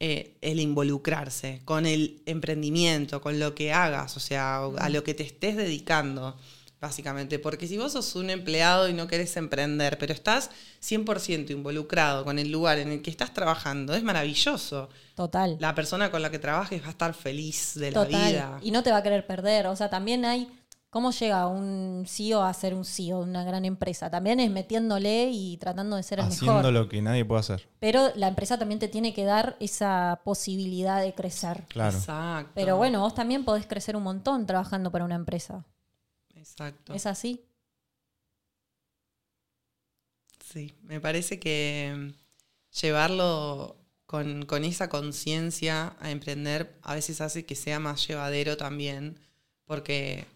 [0.00, 5.14] eh, el involucrarse con el emprendimiento, con lo que hagas, o sea, a lo que
[5.14, 6.36] te estés dedicando,
[6.84, 7.38] básicamente.
[7.38, 10.50] Porque si vos sos un empleado y no querés emprender, pero estás
[10.82, 14.88] 100% involucrado con el lugar en el que estás trabajando, es maravilloso.
[15.14, 15.56] Total.
[15.60, 18.30] La persona con la que trabajes va a estar feliz de la Total.
[18.32, 18.58] vida.
[18.62, 19.66] Y no te va a querer perder.
[19.66, 20.48] O sea, también hay.
[20.90, 24.10] ¿Cómo llega un CEO a ser un CEO de una gran empresa?
[24.10, 26.72] También es metiéndole y tratando de ser el Haciendo mejor.
[26.72, 27.68] lo que nadie puede hacer.
[27.80, 31.64] Pero la empresa también te tiene que dar esa posibilidad de crecer.
[31.66, 31.98] Claro.
[31.98, 32.52] Exacto.
[32.54, 35.64] Pero bueno, vos también podés crecer un montón trabajando para una empresa.
[36.44, 36.92] Exacto.
[36.92, 37.40] ¿Es así?
[40.44, 47.46] Sí, me parece que mm, llevarlo con, con esa conciencia a emprender a veces hace
[47.46, 49.18] que sea más llevadero también,
[49.64, 50.26] porque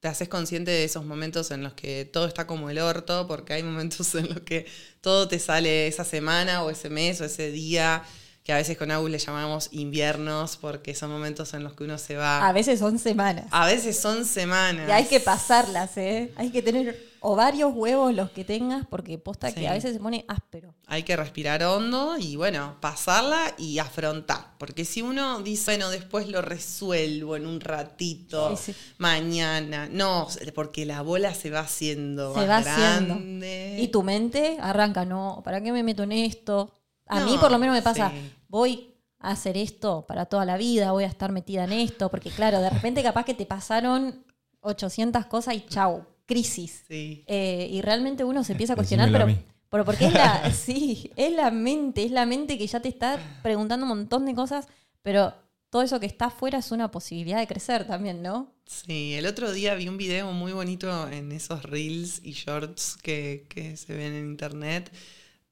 [0.00, 3.52] te haces consciente de esos momentos en los que todo está como el orto, porque
[3.52, 4.66] hay momentos en los que
[5.02, 8.04] todo te sale esa semana o ese mes o ese día,
[8.44, 11.96] que a veces con Agus le llamamos inviernos, porque son momentos en los que uno
[11.98, 12.46] se va...
[12.48, 13.46] A veces son semanas.
[13.52, 14.88] A veces son semanas.
[14.88, 16.32] Y hay que pasarlas, ¿eh?
[16.36, 19.54] Hay que tener o varios huevos los que tengas, porque posta Sí.
[19.60, 20.74] que a veces se pone áspero.
[20.88, 24.54] Hay que respirar hondo y bueno, pasarla y afrontar.
[24.58, 28.78] Porque si uno dice, bueno, después lo resuelvo en un ratito, Sí, sí.
[28.98, 29.88] mañana.
[29.88, 30.26] No,
[30.56, 33.14] porque la bola se va haciendo Se más va haciendo.
[33.14, 33.76] grande.
[33.78, 36.74] Y tu mente arranca, no, ¿para qué me meto en esto?
[37.12, 38.30] A No, mí por lo menos me pasa, sí.
[38.48, 42.30] voy a hacer esto para toda la vida, voy a estar metida en esto, porque
[42.30, 44.24] claro, de repente capaz que te pasaron
[44.60, 46.84] 800 cosas y chau, crisis.
[46.88, 47.24] Sí.
[47.26, 51.10] Eh, y realmente uno se empieza a cuestionar, Decímelo pero, pero porque es la, sí,
[51.16, 54.66] es la mente, es la mente que ya te está preguntando un montón de cosas,
[55.02, 55.34] pero
[55.70, 58.52] todo eso que está afuera es una posibilidad de crecer también, ¿no?
[58.66, 63.46] Sí, el otro día vi un video muy bonito en esos reels y shorts que,
[63.48, 64.92] que se ven en internet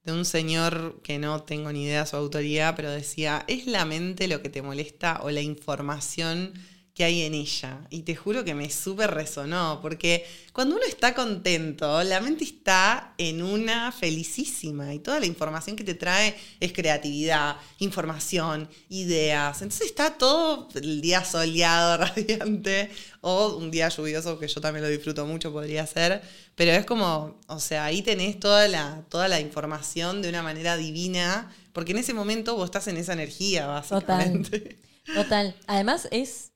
[0.05, 4.29] de un señor que no tengo ni idea su autoría, pero decía, ¿es la mente
[4.29, 6.55] lo que te molesta o la información
[7.01, 7.79] que hay en ella?
[7.89, 13.15] Y te juro que me súper resonó, porque cuando uno está contento, la mente está
[13.17, 19.63] en una felicísima y toda la información que te trae es creatividad, información, ideas.
[19.63, 22.91] Entonces está todo el día soleado, radiante,
[23.23, 26.21] o un día lluvioso, que yo también lo disfruto mucho, podría ser.
[26.55, 30.77] Pero es como, o sea, ahí tenés toda la, toda la información de una manera
[30.77, 34.77] divina, porque en ese momento vos estás en esa energía, básicamente.
[35.15, 35.57] Total.
[35.67, 36.50] Además es.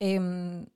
[0.00, 0.66] Em,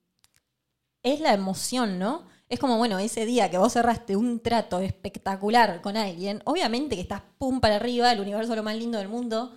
[1.02, 2.26] es la emoción, ¿no?
[2.48, 7.02] Es como, bueno, ese día que vos cerraste un trato espectacular con alguien, obviamente que
[7.02, 9.54] estás pum para arriba, el universo es lo más lindo del mundo.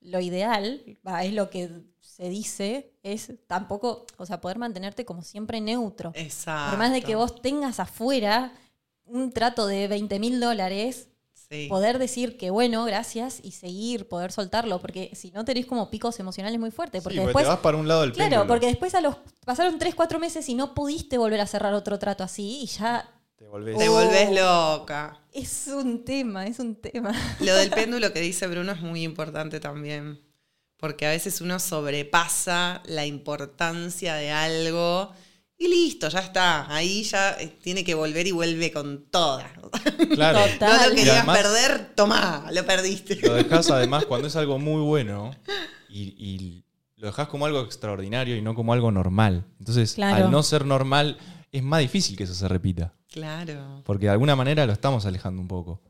[0.00, 0.82] Lo ideal,
[1.22, 6.12] es lo que se dice, es tampoco, o sea, poder mantenerte como siempre neutro.
[6.14, 6.70] Exacto.
[6.70, 8.52] Por más de que vos tengas afuera
[9.04, 11.08] un trato de 20 mil dólares,
[11.50, 11.66] Sí.
[11.68, 16.20] poder decir que bueno, gracias y seguir, poder soltarlo, porque si no tenés como picos
[16.20, 17.44] emocionales muy fuertes, porque Sí, después...
[17.44, 18.48] te vas para un lado del Claro, péndulo.
[18.48, 21.98] porque después a los pasaron 3, 4 meses y no pudiste volver a cerrar otro
[21.98, 23.92] trato así y ya Te volvés- Te Oh.
[23.92, 25.20] volvés loca.
[25.32, 27.12] es un tema, es un tema.
[27.40, 30.20] Lo del péndulo que dice Bruno es muy importante también,
[30.76, 35.12] porque a veces uno sobrepasa la importancia de algo
[35.58, 36.72] y listo, ya está.
[36.72, 39.52] Ahí ya eh, tiene que volver y vuelve con toda.
[40.14, 40.38] Claro.
[40.52, 40.80] Total.
[40.82, 43.16] No lo querías además- perder, tomá, lo perdiste.
[43.26, 45.32] Lo dejas además cuando es algo muy bueno
[45.88, 46.64] y, y
[46.96, 49.44] lo dejas como algo extraordinario y no como algo normal.
[49.58, 50.26] Entonces, Claro.
[50.26, 51.18] al no ser normal,
[51.52, 52.94] es más difícil que eso se repita.
[53.10, 53.82] Claro.
[53.84, 55.82] Porque de alguna manera lo estamos alejando un poco.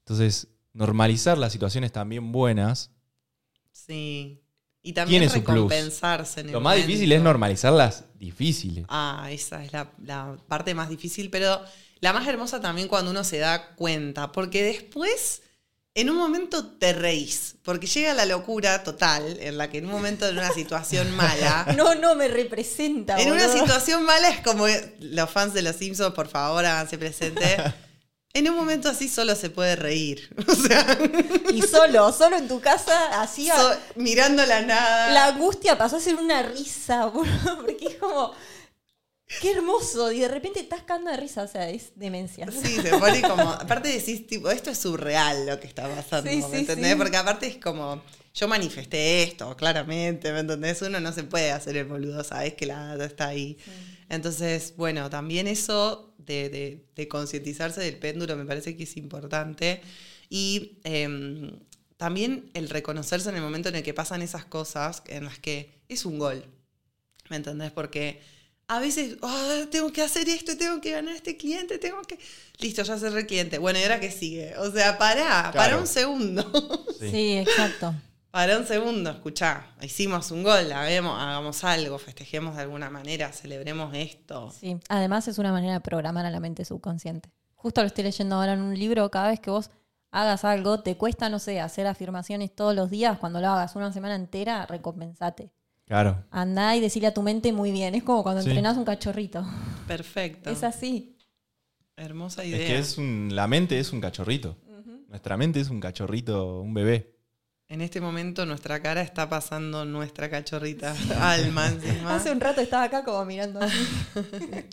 [0.00, 2.90] Entonces, normalizar las situaciones también buenas.
[3.72, 4.42] Sí.
[4.86, 5.54] Y también Tiene su plus.
[5.54, 6.86] recompensarse en el Lo más momento.
[6.86, 8.84] difícil es normalizar las difíciles.
[8.88, 11.60] Ah, esa es la, la parte más difícil, pero
[12.00, 15.42] la más hermosa también cuando uno se da cuenta, porque después,
[15.94, 19.90] en un momento te reís, porque llega la locura total, en la que en un
[19.92, 23.20] momento de una situación mala, No, no me representa.
[23.20, 24.66] en una situación mala es como
[25.00, 27.56] los fans de Los Simpsons, por favor, háganse presente.
[28.38, 30.28] En un momento así solo se puede reír.
[30.46, 30.98] O sea,
[31.52, 35.10] Y solo, solo en tu casa, así a- so- mirando la nada.
[35.12, 37.10] la angustia pasó a ser una risa,
[37.62, 38.32] porque es como,
[39.40, 42.46] qué hermoso, y de repente estás cagando de risa, o sea, es demencia.
[42.50, 43.42] Sí, se pone como.
[43.50, 46.92] Aparte decís, tipo, esto es surreal lo que está pasando, Sí, ¿me sí, entendés?
[46.92, 46.96] sí.
[46.96, 48.02] Porque aparte es como.
[48.34, 50.82] Yo manifesté esto, claramente, ¿me entendés?
[50.82, 53.56] Uno no se puede hacer el boludo, sabes que la data está ahí.
[54.10, 59.80] Entonces, bueno, también eso de, de- de concientizarse del péndulo me parece que es importante.
[60.28, 61.52] Y em,
[61.96, 65.80] también el reconocerse en el momento en el que pasan esas cosas en las que
[65.88, 66.44] es un gol.
[67.30, 67.70] ¿Me entendés?
[67.72, 68.20] Porque
[68.68, 72.18] a veces, "Ah, tengo que hacer esto, tengo que ganar a este cliente, tengo que...
[72.58, 73.58] Listo, ya cerré el cliente.
[73.58, 74.56] Bueno, ¿y ahora qué sigue?
[74.58, 75.80] O sea, pará, para Claro.
[75.80, 76.86] un segundo.
[76.98, 77.10] Sí.
[77.10, 77.94] Sí, exacto.
[78.36, 83.94] Para un segundo, escuchá, hicimos un gol, hagamos, hagamos algo, festejemos de alguna manera, celebremos
[83.94, 84.50] esto.
[84.50, 84.76] Sí.
[84.90, 87.30] Además es una manera de programar a la mente subconsciente.
[87.54, 89.70] Justo lo estoy leyendo ahora en un libro, cada vez que vos
[90.10, 93.90] hagas algo, te cuesta, no sé, hacer afirmaciones todos los días, cuando lo hagas una
[93.90, 95.50] semana entera, recompensate.
[95.86, 96.22] Claro.
[96.30, 97.94] Andá y decirle a tu mente muy bien.
[97.94, 98.48] Es como cuando Sí.
[98.50, 99.46] entrenás un cachorrito.
[99.88, 100.50] Perfecto.
[100.50, 101.16] Es así.
[101.96, 102.66] Hermosa Es idea.
[102.66, 104.58] que es un, la mente es un cachorrito.
[105.08, 107.15] Nuestra mente es un cachorrito, un bebé.
[107.68, 112.14] En este momento nuestra cara está pasando nuestra cachorrita alma encima.
[112.16, 113.76] Hace un rato estaba acá como mirando así.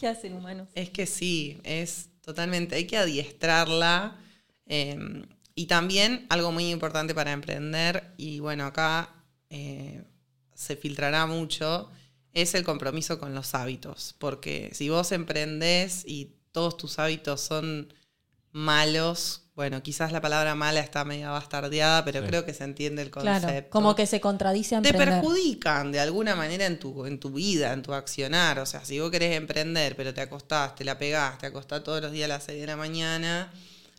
[0.00, 0.68] ¿Qué hacen humanos?
[0.74, 4.16] Es que sí, es totalmente, hay que adiestrarla.
[4.66, 5.24] eh,
[5.54, 9.14] y también algo muy importante para emprender, y bueno, acá
[9.50, 10.02] eh,
[10.52, 11.90] se filtrará mucho,
[12.32, 14.16] es el compromiso con los hábitos.
[14.18, 17.94] Porque si vos emprendés y todos tus hábitos son
[18.50, 22.26] malos, bueno, quizás la palabra mala está media bastardeada, pero Sí.
[22.26, 26.00] creo que se entiende el concepto Claro, como que se contradice a te perjudican de
[26.00, 28.58] alguna manera en tu, en tu vida, en tu accionar.
[28.58, 32.02] O sea, si vos querés emprender, pero te acostás, te la pegás, te acostás todos
[32.02, 33.52] los días a las 6 de la mañana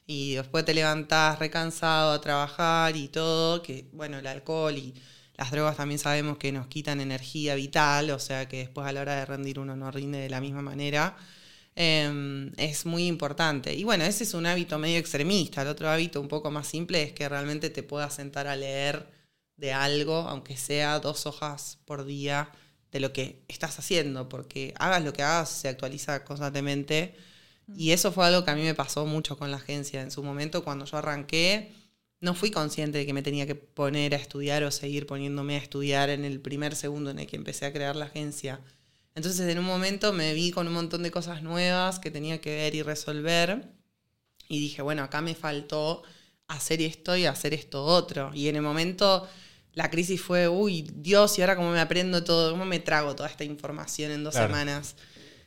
[0.06, 4.94] y después te levantás recansado a trabajar y todo, que bueno, el alcohol y
[5.38, 9.02] las drogas también sabemos que nos quitan energía vital, o sea que después a la
[9.02, 11.16] hora de rendir uno no rinde de la misma manera.
[11.76, 13.74] Eh, es muy importante.
[13.74, 15.62] Y bueno, ese es un hábito medio extremista.
[15.62, 19.08] El otro hábito un poco más simple es que realmente te puedas sentar a leer
[19.58, 22.52] de algo, aunque sea dos hojas por día,
[22.92, 27.16] de lo que estás haciendo, porque hagas lo que hagas, se actualiza constantemente.
[27.76, 30.02] Y eso fue algo que a mí me pasó mucho con la agencia.
[30.02, 31.74] En su momento, cuando yo arranqué,
[32.22, 35.60] no fui consciente de que me tenía que poner a estudiar o seguir poniéndome a
[35.60, 38.62] estudiar en el primer segundo en el que empecé a crear la agencia.
[39.16, 42.54] Entonces, en un momento me vi con un montón de cosas nuevas que tenía que
[42.56, 43.70] ver y resolver.
[44.48, 46.04] Y dije, bueno, acá me faltó
[46.48, 48.32] hacer esto y hacer esto otro.
[48.34, 49.28] Y en el momento
[49.74, 52.52] la crisis fue, uy, Dios, ¿y ahora cómo me aprendo todo?
[52.52, 54.48] ¿Cómo me trago toda esta información en dos Claro.
[54.48, 54.96] semanas?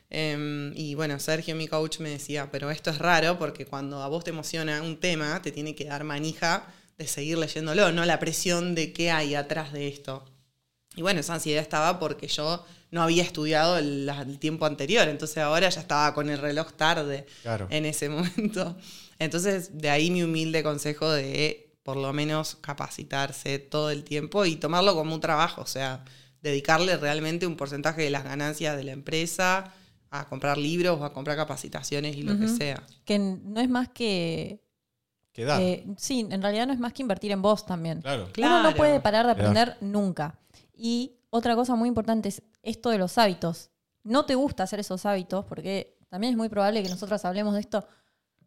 [0.09, 4.07] Em, y bueno, Sergio, mi coach, me decía, pero esto es raro porque cuando a
[4.07, 6.65] vos te emociona un tema, te tiene que dar manija
[6.97, 10.25] de seguir leyéndolo, no la presión de qué hay atrás de esto.
[10.99, 15.69] Y bueno, esa ansiedad estaba porque yo no había estudiado el, tiempo anterior, entonces ahora
[15.69, 17.67] ya estaba con el reloj tarde Claro.
[17.69, 18.75] en ese momento.
[19.17, 24.57] Entonces, de ahí mi humilde consejo de por lo menos capacitarse todo el tiempo y
[24.57, 26.03] tomarlo como un trabajo, o sea,
[26.41, 29.71] dedicarle realmente un porcentaje de las ganancias de la empresa
[30.11, 32.83] a comprar libros o a comprar capacitaciones y lo que sea.
[33.05, 34.59] Que no es más que.
[35.31, 35.61] ¿Qué edad?
[35.61, 38.01] eh, sí, en realidad no es más que invertir en vos también.
[38.01, 38.23] claro.
[38.23, 38.63] Uno Claro.
[38.63, 39.49] no puede parar de Claro.
[39.51, 40.35] aprender nunca.
[40.79, 43.69] Y otra cosa muy importante es esto de los hábitos.
[44.03, 47.59] No te gusta hacer esos hábitos porque también es muy probable que nosotros hablemos de
[47.59, 47.85] esto.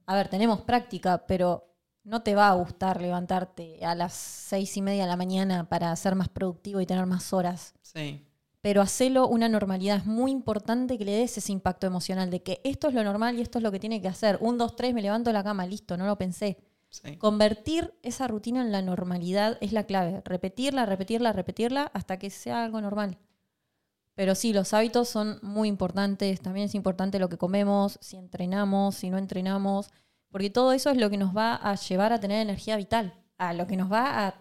[0.06, 1.68] A ver, tenemos práctica, pero
[2.04, 5.94] no te va a gustar levantarte a las seis y media de la mañana para
[5.94, 7.74] ser más productivo y tener más horas.
[7.82, 8.26] Sí,
[8.62, 9.98] Pero hacelo una normalidad.
[9.98, 13.38] Es muy importante que le des ese impacto emocional de que esto es lo normal
[13.38, 14.38] y esto es lo que tiene que hacer.
[14.40, 16.58] Un, dos, tres, me levanto de la cama, listo, no lo pensé.
[16.92, 17.16] Sí.
[17.16, 20.22] Convertir esa rutina en la normalidad es la clave.
[20.24, 23.18] Repetirla, repetirla, repetirla hasta que sea algo normal.
[24.14, 26.40] Pero sí, los hábitos son muy importantes.
[26.40, 29.88] También es importante lo que comemos, si entrenamos, si no entrenamos.
[30.30, 33.14] Porque todo eso es lo que nos va a llevar a tener energía vital.
[33.38, 34.34] A lo que nos va a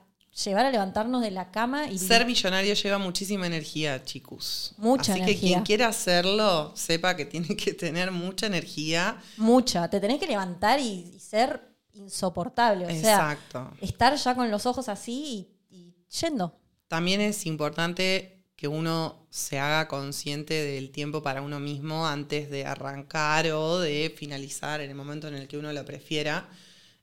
[0.44, 4.74] llevar a levantarnos de la cama y Ser millonario lleva muchísima energía, chicos.
[4.78, 9.22] Mucha Así que quien quiera hacerlo, sepa que tiene que tener mucha energía.
[9.38, 9.90] mucha.
[9.90, 11.71] Te tenés que levantar y, y ser
[12.04, 12.86] insoportable.
[12.86, 13.72] O sea, Exacto.
[13.82, 16.60] estar ya con los ojos así y, y yendo.
[16.88, 22.66] También es importante que uno se haga consciente del tiempo para uno mismo antes de
[22.66, 26.48] arrancar o de finalizar en el momento en el que uno lo prefiera.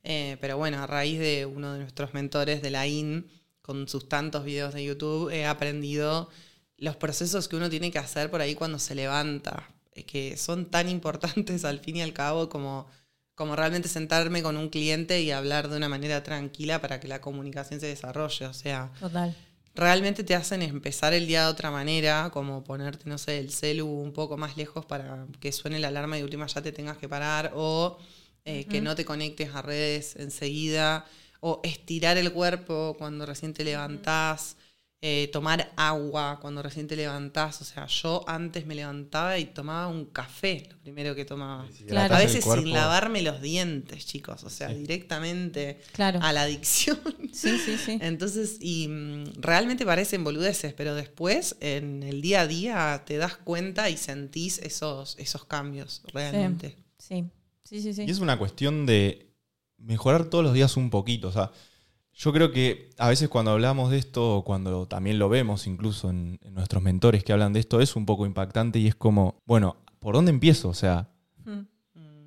[0.05, 3.29] Eh, pero bueno, a raíz de uno de nuestros mentores de la IN,
[3.61, 6.31] con sus tantos videos de YouTube, he aprendido
[6.77, 10.67] los procesos que uno tiene que hacer por ahí cuando se levanta, eh, que son
[10.71, 12.87] tan importantes al fin y al cabo como,
[13.39, 17.21] como realmente sentarme con un cliente y hablar de una manera tranquila para que la
[17.21, 18.47] comunicación se desarrolle.
[18.47, 19.33] O sea, Total.
[19.77, 23.87] realmente te hacen empezar el día de otra manera, como ponerte, no sé, el celu
[23.87, 27.09] un poco más lejos para que suene la alarma y última ya te tengas que
[27.09, 27.99] parar, o
[28.45, 31.07] eh, que no te conectes a redes enseguida,
[31.39, 34.57] o estirar el cuerpo cuando recién te levantás.
[35.01, 37.61] Eh, tomar agua cuando recién te levantás.
[37.61, 41.69] O sea, yo antes me levantaba y tomaba un café, lo primero que tomaba.
[41.87, 42.17] Claro.
[42.17, 44.43] A veces sin lavarme los dientes, chicos.
[44.43, 46.19] O sea, directamente Claro.
[46.21, 46.99] a la adicción.
[47.33, 47.99] Sí, sí, sí.
[48.03, 53.37] Entonces, y mm, realmente parecen boludeces, pero después en el día a día te das
[53.37, 56.77] cuenta y sentís esos, esos cambios realmente.
[56.99, 57.25] Sí,
[57.63, 57.95] sí, sí.
[57.95, 58.05] sí.
[58.05, 59.31] Y es una cuestión de
[59.77, 61.29] mejorar todos los días un poquito.
[61.29, 61.53] O sea,
[62.19, 66.11] yo creo que a veces cuando hablamos de esto, o cuando también lo vemos incluso
[66.11, 69.37] en, en nuestros mentores que hablan de esto, es un poco impactante y es como,
[69.47, 70.69] bueno, ¿por dónde empiezo?
[70.69, 71.09] O sea,
[71.45, 71.61] Mm.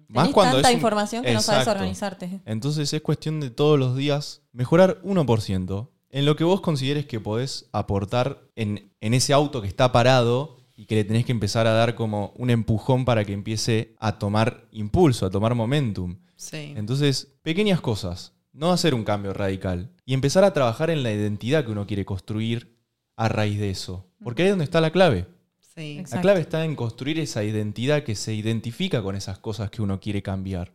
[0.07, 2.41] más Tenés cuando tanta es un- información que no sabes organizarte.
[2.45, 7.19] Entonces es cuestión de todos los días mejorar 1% en lo que vos consideres que
[7.19, 11.67] podés aportar en, en ese auto que está parado y que le tenés que empezar
[11.67, 16.17] a dar como un empujón para que empiece a tomar impulso, a tomar momentum.
[16.35, 16.73] Sí.
[16.75, 21.63] Entonces, pequeñas cosas, no hacer un cambio radical y empezar a trabajar en la identidad
[21.65, 22.75] que uno quiere construir
[23.15, 24.07] a raíz de eso.
[24.23, 25.27] Porque ahí es donde está la clave.
[25.75, 25.97] sí.
[25.99, 26.15] Exacto.
[26.17, 29.99] La clave está en construir esa identidad que se identifica con esas cosas que uno
[29.99, 30.71] quiere cambiar.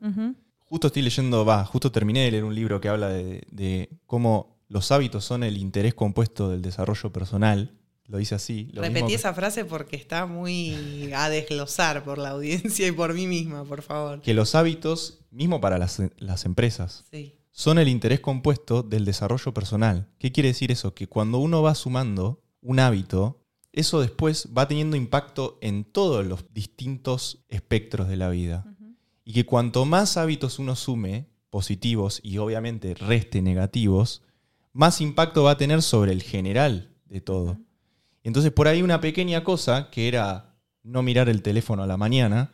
[0.58, 4.58] Justo estoy leyendo, va, justo terminé de leer un libro que habla de, de cómo
[4.68, 7.72] los hábitos son el interés compuesto del desarrollo personal.
[8.06, 8.68] Lo dice así.
[8.72, 12.92] Lo Repetí mismo que- esa frase porque está muy a desglosar por la audiencia y
[12.92, 14.20] por mí misma, por favor.
[14.22, 17.34] que los hábitos, mismo para las, las empresas, Sí.
[17.56, 20.10] Son el interés compuesto del desarrollo personal.
[20.18, 20.92] ¿Qué quiere decir eso?
[20.92, 23.40] Que cuando uno va sumando un hábito,
[23.72, 28.66] eso después va teniendo impacto en todos los distintos espectros de la vida.
[29.24, 34.20] Y que cuanto más hábitos uno sume, positivos y obviamente reste negativos,
[34.74, 37.56] más impacto va a tener sobre el general de todo.
[38.22, 42.52] Entonces por ahí una pequeña cosa, que era no mirar el teléfono a la mañana,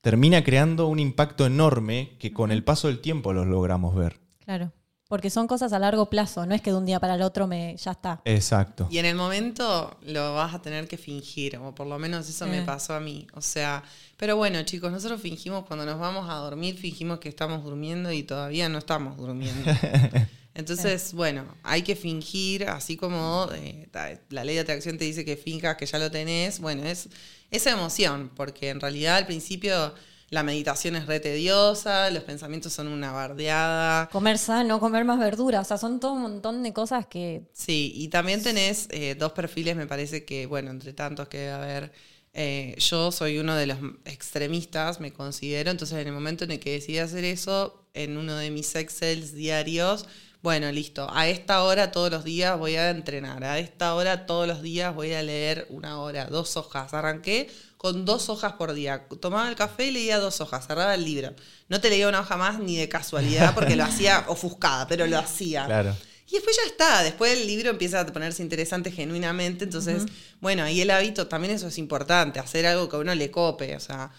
[0.00, 4.20] termina creando un impacto enorme que con el paso del tiempo los logramos ver.
[4.56, 4.72] Claro.
[5.08, 7.46] Porque son cosas a largo plazo, no es que de un día para el otro
[7.46, 8.22] me ya está.
[8.24, 8.88] Exacto.
[8.90, 12.46] Y en el momento lo vas a tener que fingir, o por lo menos eso
[12.46, 12.62] me Eh.
[12.64, 13.26] pasó a mí.
[13.34, 13.82] O sea,
[14.16, 18.22] pero bueno, chicos, nosotros fingimos cuando nos vamos a dormir, fingimos que estamos durmiendo y
[18.22, 19.70] todavía no estamos durmiendo.
[20.54, 23.88] Entonces, bueno, hay que fingir, así como eh,
[24.30, 26.58] la ley de atracción te dice que finjas que ya lo tenés.
[26.60, 27.08] Bueno, es
[27.50, 29.94] esa emoción, porque en realidad al principio
[30.32, 34.08] la meditación es re tediosa, los pensamientos son una bardeada.
[34.08, 37.42] Comer sano, comer más verduras, o sea, son todo un montón de cosas que...
[37.52, 41.52] Sí, y también tenés eh, dos perfiles, me parece que, bueno, entre tantos que debe
[41.52, 41.92] haber.
[42.32, 46.60] eh, yo soy uno de los extremistas, me considero, entonces en el momento en el
[46.60, 50.06] que decidí hacer eso, en uno de mis Excels diarios,
[50.42, 54.48] bueno, listo, a esta hora todos los días voy a entrenar, a esta hora todos
[54.48, 56.92] los días voy a leer una hora, dos hojas.
[56.94, 57.48] Arranqué
[57.82, 59.08] con dos hojas por día.
[59.20, 61.34] Tomaba el café y leía dos hojas, cerraba el libro.
[61.68, 65.18] No te leía una hoja más ni de casualidad porque lo hacía ofuscada, pero lo
[65.18, 65.66] hacía.
[65.66, 65.96] Claro.
[66.28, 70.04] Y después ya está, después el libro empieza a ponerse interesante genuinamente, entonces,
[70.40, 73.74] bueno, ahí el hábito, también eso es importante, hacer algo que a uno le cope,
[73.76, 74.10] o sea,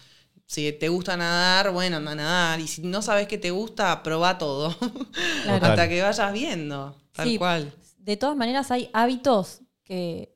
[0.46, 4.02] si te gusta nadar, bueno, anda a nadar, y si no sabes qué te gusta,
[4.04, 4.76] probá todo,
[5.44, 5.66] Claro.
[5.66, 7.38] hasta que vayas viendo, tal Sí.
[7.38, 7.72] cual.
[7.98, 10.33] De todas maneras hay hábitos que,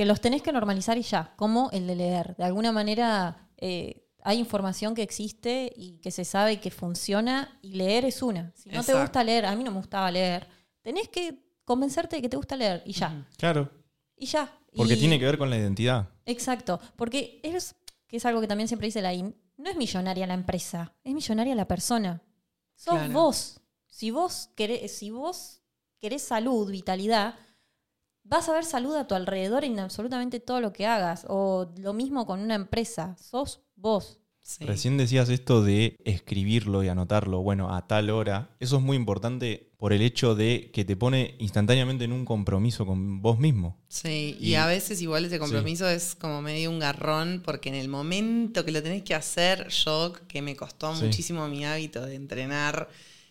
[0.00, 2.34] que los tenés que normalizar y ya, como el de leer.
[2.36, 7.74] De alguna manera eh, hay información que existe y que se sabe que funciona y
[7.74, 8.50] leer es una.
[8.56, 10.48] Si no te gusta leer, a mí no me gustaba leer,
[10.80, 13.28] tenés que convencerte de que te gusta leer y ya.
[13.36, 13.70] Claro.
[14.16, 14.50] Y ya.
[14.74, 16.08] Porque Y- tiene que ver con la identidad.
[16.24, 17.74] Exacto, porque es,
[18.06, 21.12] que es algo que también siempre dice la IN, no es millonaria la empresa, es
[21.12, 22.22] millonaria la persona.
[22.74, 23.12] Sos Claro.
[23.12, 23.60] vos.
[23.86, 25.60] Si vos, querés, si vos
[25.98, 27.34] querés salud, vitalidad,
[28.30, 31.26] vas a ver salud a tu alrededor en absolutamente todo lo que hagas.
[31.28, 34.16] O lo mismo con una empresa, sos vos.
[34.42, 34.64] Sí.
[34.64, 38.50] Recién decías esto de escribirlo y anotarlo, bueno, a tal hora.
[38.58, 42.84] Eso es muy importante por el hecho de que te pone instantáneamente en un compromiso
[42.84, 43.76] con vos mismo.
[43.88, 47.76] Sí, y, Y- a veces igual ese compromiso es como medio un garrón, porque en
[47.76, 51.04] el momento que lo tenés que hacer, yo, que me costó Sí.
[51.04, 52.88] muchísimo mi hábito de entrenar,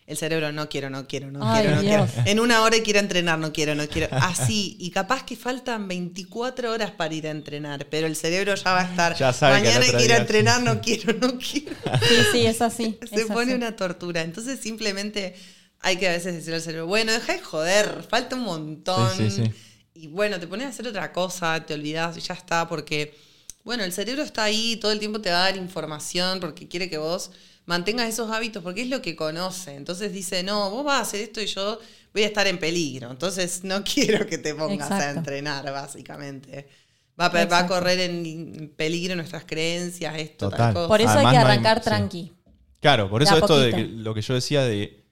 [0.10, 2.08] el cerebro no quiero, no quiero, no Ay, quiero, no quiero.
[2.26, 4.08] En una hora quiero entrenar, no quiero, no quiero.
[4.20, 8.74] Así, y capaz que faltan 24 horas para ir a entrenar, pero el cerebro ya
[8.74, 11.76] va a estar, Ya sabe que mañana otro quiero entrenar, no quiero, no quiero.
[12.08, 12.98] Sí, sí, es así.
[13.08, 13.54] Se es pone así.
[13.54, 14.22] una tortura.
[14.24, 15.36] Entonces simplemente
[15.80, 19.16] hay que a veces decirle al cerebro, bueno, deja de joder, falta un montón.
[19.16, 19.52] Sí, sí, sí.
[19.94, 23.16] Y bueno, te pones a hacer otra cosa, te olvidas y ya está, porque,
[23.64, 26.90] bueno, el cerebro está ahí, todo el tiempo te va a dar información porque quiere
[26.90, 27.30] que vos
[27.70, 29.76] mantengas esos hábitos, porque es lo que conoce.
[29.76, 31.80] Entonces dice, no, vos vas a hacer esto y yo
[32.14, 33.12] voy a estar en peligro.
[33.12, 36.68] Entonces no quiero que te pongas a entrenar, básicamente.
[37.20, 37.74] Va a, va a Exacto.
[37.76, 40.58] correr en peligro nuestras creencias, esto, Total.
[40.58, 40.88] tal cosa.
[40.88, 41.84] Por eso Además, hay que no hay- arrancar sí.
[41.84, 42.34] tranqui.
[42.80, 45.06] Claro, por eso esto de que- lo que yo decía de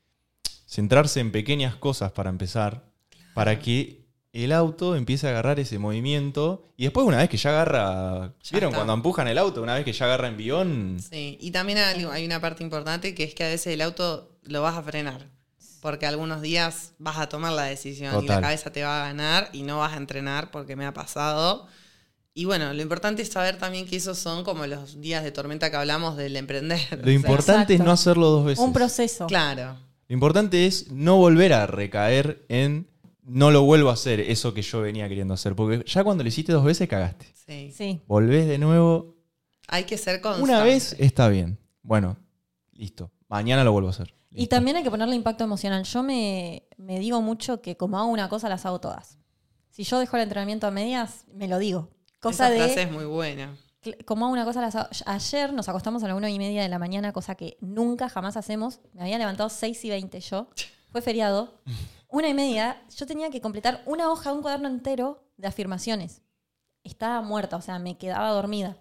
[0.66, 2.90] centrarse en pequeñas cosas para empezar,
[3.36, 4.07] para que
[4.44, 6.70] el auto empiece a agarrar ese movimiento.
[6.78, 8.34] Y después, una vez que ya agarra.
[8.44, 8.78] Ya ¿Vieron está.
[8.78, 9.62] cuando empujan el auto?
[9.62, 10.98] Una vez que ya agarra envión.
[11.00, 14.62] Sí, y también hay, una parte importante que es que a veces el auto lo
[14.62, 15.30] vas a frenar.
[15.82, 19.50] Porque algunos días vas a tomar la decisión y la cabeza te va a ganar
[19.54, 21.68] y no vas a entrenar porque me ha pasado.
[22.34, 25.72] Y bueno, lo importante es saber también que esos son como los días de tormenta
[25.72, 26.80] que hablamos del emprender.
[26.92, 28.64] O Lo sea, importante es no hacerlo dos veces.
[28.64, 29.26] Un proceso.
[29.26, 29.78] Claro,
[30.08, 32.88] Lo importante es no volver a recaer en
[33.28, 35.56] no lo vuelvo a hacer, eso que yo venía queriendo hacer.
[35.56, 37.28] Porque ya cuando lo hiciste dos veces cagaste.
[37.46, 37.72] sí.
[37.76, 38.02] Sí.
[38.08, 39.16] Volvés de nuevo.
[39.68, 40.44] Hay que ser constante.
[40.52, 41.60] Una vez está bien.
[41.84, 42.18] Bueno,
[42.74, 43.12] listo.
[43.28, 44.14] Mañana lo vuelvo a hacer.
[44.32, 45.84] Y también hay que ponerle impacto emocional.
[45.84, 49.18] Yo me, me digo mucho que como hago una cosa, las hago todas.
[49.70, 51.90] Si yo dejo el entrenamiento a medias, me lo digo.
[52.20, 52.58] Cosa Esa de...
[52.66, 53.56] frase es muy buena.
[54.06, 56.70] Como hago una cosa, las hago- ayer nos acostamos a las una y media de
[56.70, 58.80] la mañana, cosa que nunca jamás hacemos.
[58.94, 60.50] Me había levantado 6 y 20 yo.
[60.92, 61.62] Fue feriado.
[62.10, 66.22] Una y media, yo tenía que completar una hoja, un cuaderno entero de afirmaciones.
[66.84, 68.78] Estaba muerta, o sea, me quedaba dormida.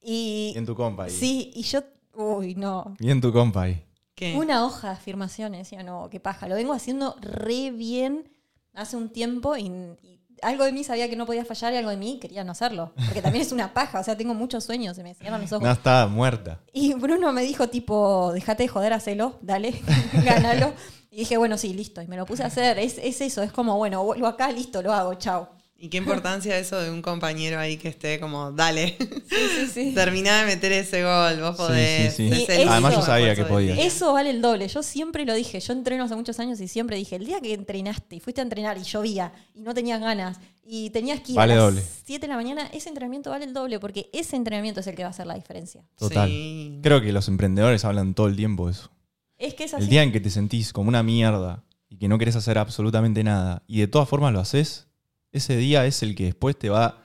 [0.00, 1.10] Y Y en tu compa ahí.
[1.10, 1.80] sí, y yo,
[2.14, 2.94] uy, no.
[2.98, 3.84] Y en tu compa ahí.
[4.14, 4.34] ¿Qué?
[4.36, 6.48] Una hoja de afirmaciones, decía, no, qué paja.
[6.48, 8.30] Lo vengo haciendo re bien
[8.72, 9.64] hace un tiempo y,
[10.02, 12.52] y algo de mí sabía que no podía fallar y algo de mí quería no
[12.52, 12.92] hacerlo.
[13.06, 15.64] Porque también es una paja, o sea, tengo muchos sueños, se me cierran los ojos.
[15.64, 16.60] No, está muerta.
[16.72, 19.80] Y Bruno me dijo, tipo, déjate de joder, hacelo, dale,
[20.24, 20.72] gánalo.
[21.14, 22.02] Y dije, bueno, sí, listo.
[22.02, 22.78] Y me lo puse a hacer.
[22.78, 25.48] Es, es eso, es como, bueno, vuelvo acá, listo, lo hago, chao.
[25.76, 28.96] Y qué importancia eso de un compañero ahí que esté como, dale,
[29.28, 29.92] Sí, sí, sí.
[29.94, 32.14] terminá de meter ese gol, vos podés.
[32.14, 32.34] sí, sí.
[32.46, 33.76] Sí, eso- Además yo sabía que del podías.
[33.76, 33.84] día.
[33.86, 34.66] Eso vale el doble.
[34.68, 35.60] Yo siempre lo dije.
[35.60, 38.44] Yo entreno hace muchos años y siempre dije, el día que entrenaste y fuiste a
[38.44, 41.82] entrenar y llovía y no tenías ganas y tenías que ir Vale a las doble.
[42.06, 45.02] 7 de la mañana, ese entrenamiento vale el doble porque ese entrenamiento es el que
[45.02, 45.82] va a hacer la diferencia.
[45.98, 46.28] Total.
[46.30, 46.78] Sí.
[46.82, 48.90] Creo que los emprendedores hablan todo el tiempo de eso.
[49.38, 49.84] Es que es así.
[49.84, 53.24] El día en que te sentís como una mierda y que no querés hacer absolutamente
[53.24, 54.86] nada y de todas formas lo haces,
[55.32, 57.02] ese día es el que después te va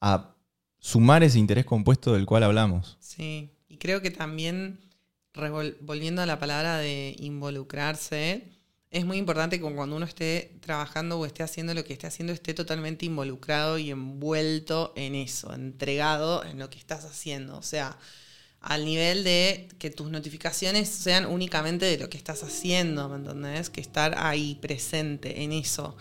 [0.00, 0.34] a
[0.78, 2.96] sumar ese interés compuesto del cual hablamos.
[3.00, 4.80] Sí, y creo que también,
[5.80, 8.48] volviendo a la palabra de involucrarse,
[8.90, 12.32] es muy importante que cuando uno esté trabajando o esté haciendo lo que esté haciendo,
[12.32, 17.56] esté totalmente involucrado y envuelto en eso, entregado en lo que estás haciendo.
[17.56, 17.96] O sea,
[18.60, 23.70] al nivel de que tus notificaciones sean únicamente de lo que estás haciendo, ¿me entendés?
[23.70, 25.96] Que estar ahí presente en eso.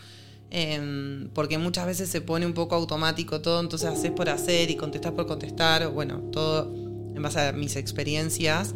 [0.52, 4.76] Em, porque muchas veces se pone un poco automático todo, entonces haces por hacer y
[4.76, 6.74] contestás por contestar, bueno, todo
[7.16, 8.74] en base a mis experiencias.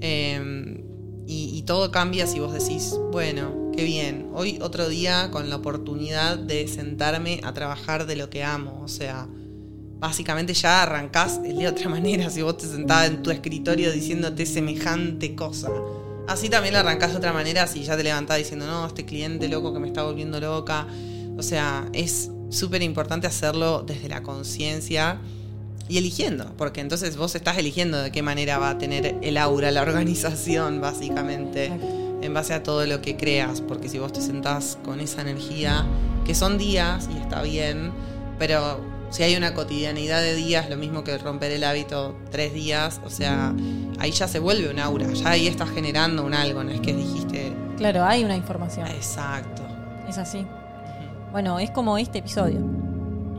[0.00, 0.84] Em,
[1.26, 5.56] y, y todo cambia si vos decís, bueno, qué bien, hoy otro día con la
[5.56, 9.28] oportunidad de sentarme a trabajar de lo que amo, o sea,
[10.06, 15.34] básicamente ya arrancás de otra manera si vos te sentás en tu escritorio diciéndote semejante
[15.34, 15.68] cosa.
[16.28, 19.48] Así también lo arrancás de otra manera si ya te levantás diciendo, no, este cliente
[19.48, 20.86] loco que me está volviendo loca.
[21.36, 25.18] O sea, es súper importante hacerlo desde la conciencia
[25.88, 29.70] y eligiendo, porque entonces vos estás eligiendo de qué manera va a tener el aura
[29.72, 31.66] la organización, básicamente,
[32.22, 35.84] en base a todo lo que creas, porque si vos te sentás con esa energía,
[36.24, 37.92] que son días y está bien,
[38.38, 43.00] pero si hay una cotidianidad de días, lo mismo que romper el hábito tres días,
[43.04, 43.54] o sea,
[43.98, 46.94] ahí ya se vuelve un aura, ya ahí estás generando un algo, no es que
[46.94, 48.86] dijiste, Claro, hay una información.
[48.88, 49.62] exacto.
[50.08, 50.46] Es así.
[51.32, 52.60] Bueno, es como este episodio.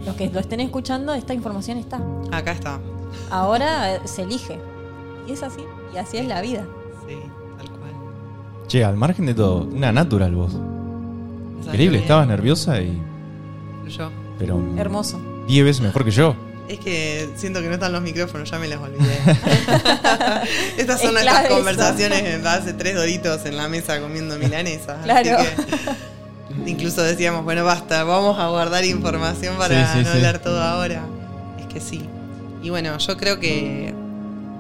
[0.06, 2.00] Los que lo estén escuchando, esta información está.
[2.32, 2.80] Acá está.
[3.32, 4.60] Ahora eh, se elige.
[5.28, 5.62] Y es así.
[5.94, 6.66] Y así es la vida.
[7.08, 7.16] Sí,
[7.58, 7.92] tal cual.
[8.68, 10.62] Che, al margen de todo, una natural salió
[11.64, 13.02] Increíble, estabas nerviosa y.
[13.88, 14.12] Yo.
[14.38, 14.62] Pero.
[14.78, 15.20] Hermoso.
[15.48, 16.36] 10 veces mejor que yo.
[16.68, 19.18] Es que siento que no están los micrófonos, ya me los olvidé.
[20.78, 21.56] Estas son Es nuestras clave eso.
[21.56, 24.98] conversaciones en hace tres doritos en la mesa comiendo milanesas.
[25.04, 25.38] Claro.
[25.38, 30.18] Así que incluso decíamos, bueno, basta, vamos a guardar información para Sí, sí, no sí.
[30.18, 31.06] hablar todo ahora.
[31.60, 32.02] Es que sí.
[32.62, 33.94] Y bueno, yo creo que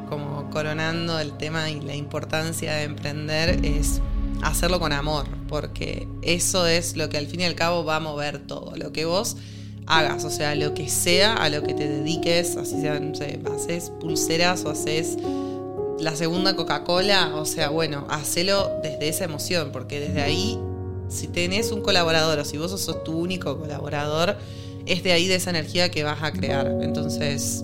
[0.09, 3.99] como coronando el tema y la importancia de emprender es
[4.41, 7.99] hacerlo con amor, porque eso es lo que al fin y al cabo va a
[7.99, 8.75] mover todo.
[8.77, 9.35] Lo que vos
[9.87, 13.39] hagas, o sea, lo que sea a lo que te dediques, así sean, no sé,
[13.53, 15.17] haces pulseras o haces
[15.99, 20.59] la segunda Coca-Cola, o sea, bueno, hacelo desde esa emoción, porque desde ahí,
[21.09, 24.37] si tenés un colaborador o si vos sos tu único colaborador,
[24.85, 26.67] es de ahí de esa energía que vas a crear.
[26.81, 27.63] Entonces,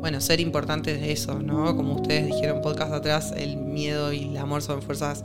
[0.00, 1.76] bueno, ser importantes de eso, ¿no?
[1.76, 5.24] Como ustedes dijeron podcast atrás, el miedo y el amor son fuerzas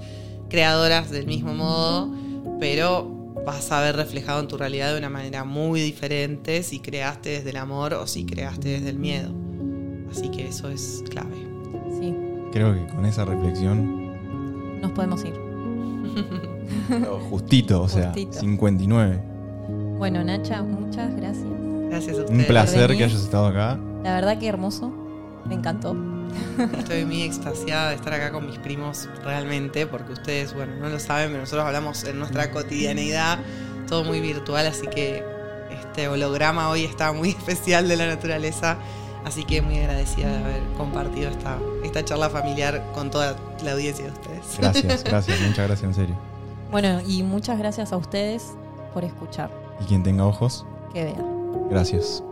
[0.50, 2.14] creadoras del mismo modo,
[2.60, 3.13] pero
[3.46, 7.50] vas a ver reflejado en tu realidad de una manera muy diferente si creaste desde
[7.50, 9.32] el amor o si creaste desde el miedo.
[10.12, 11.36] Así que eso es clave.
[12.00, 12.16] Sí.
[12.52, 14.82] Creo que con esa reflexión.
[14.82, 15.34] Nos podemos ir.
[17.30, 18.40] Justito, o sea, Justito.
[18.40, 19.22] 59.
[19.98, 21.46] Bueno, Nacha, muchas gracias.
[21.90, 22.46] Gracias a Un ustedes.
[22.48, 22.98] placer venir.
[22.98, 23.80] que hayas estado acá.
[24.04, 24.92] La verdad que hermoso.
[25.46, 25.94] Me encantó.
[26.78, 31.00] Estoy muy extasiada de estar acá con mis primos realmente, porque ustedes, bueno, no lo
[31.00, 33.40] saben, pero nosotros hablamos en nuestra cotidianeidad,
[33.88, 35.24] todo muy virtual, así que
[35.72, 38.78] este holograma hoy está muy especial de la naturaleza,
[39.26, 44.06] así que muy agradecida de haber compartido esta, esta charla familiar con toda la audiencia
[44.06, 44.58] de ustedes.
[44.60, 46.16] Gracias, gracias, muchas gracias, en serio.
[46.72, 48.54] Bueno, y muchas gracias a ustedes
[48.94, 49.52] por escuchar.
[49.80, 51.70] Y quien tenga ojos, Que vean.
[51.70, 52.24] gracias.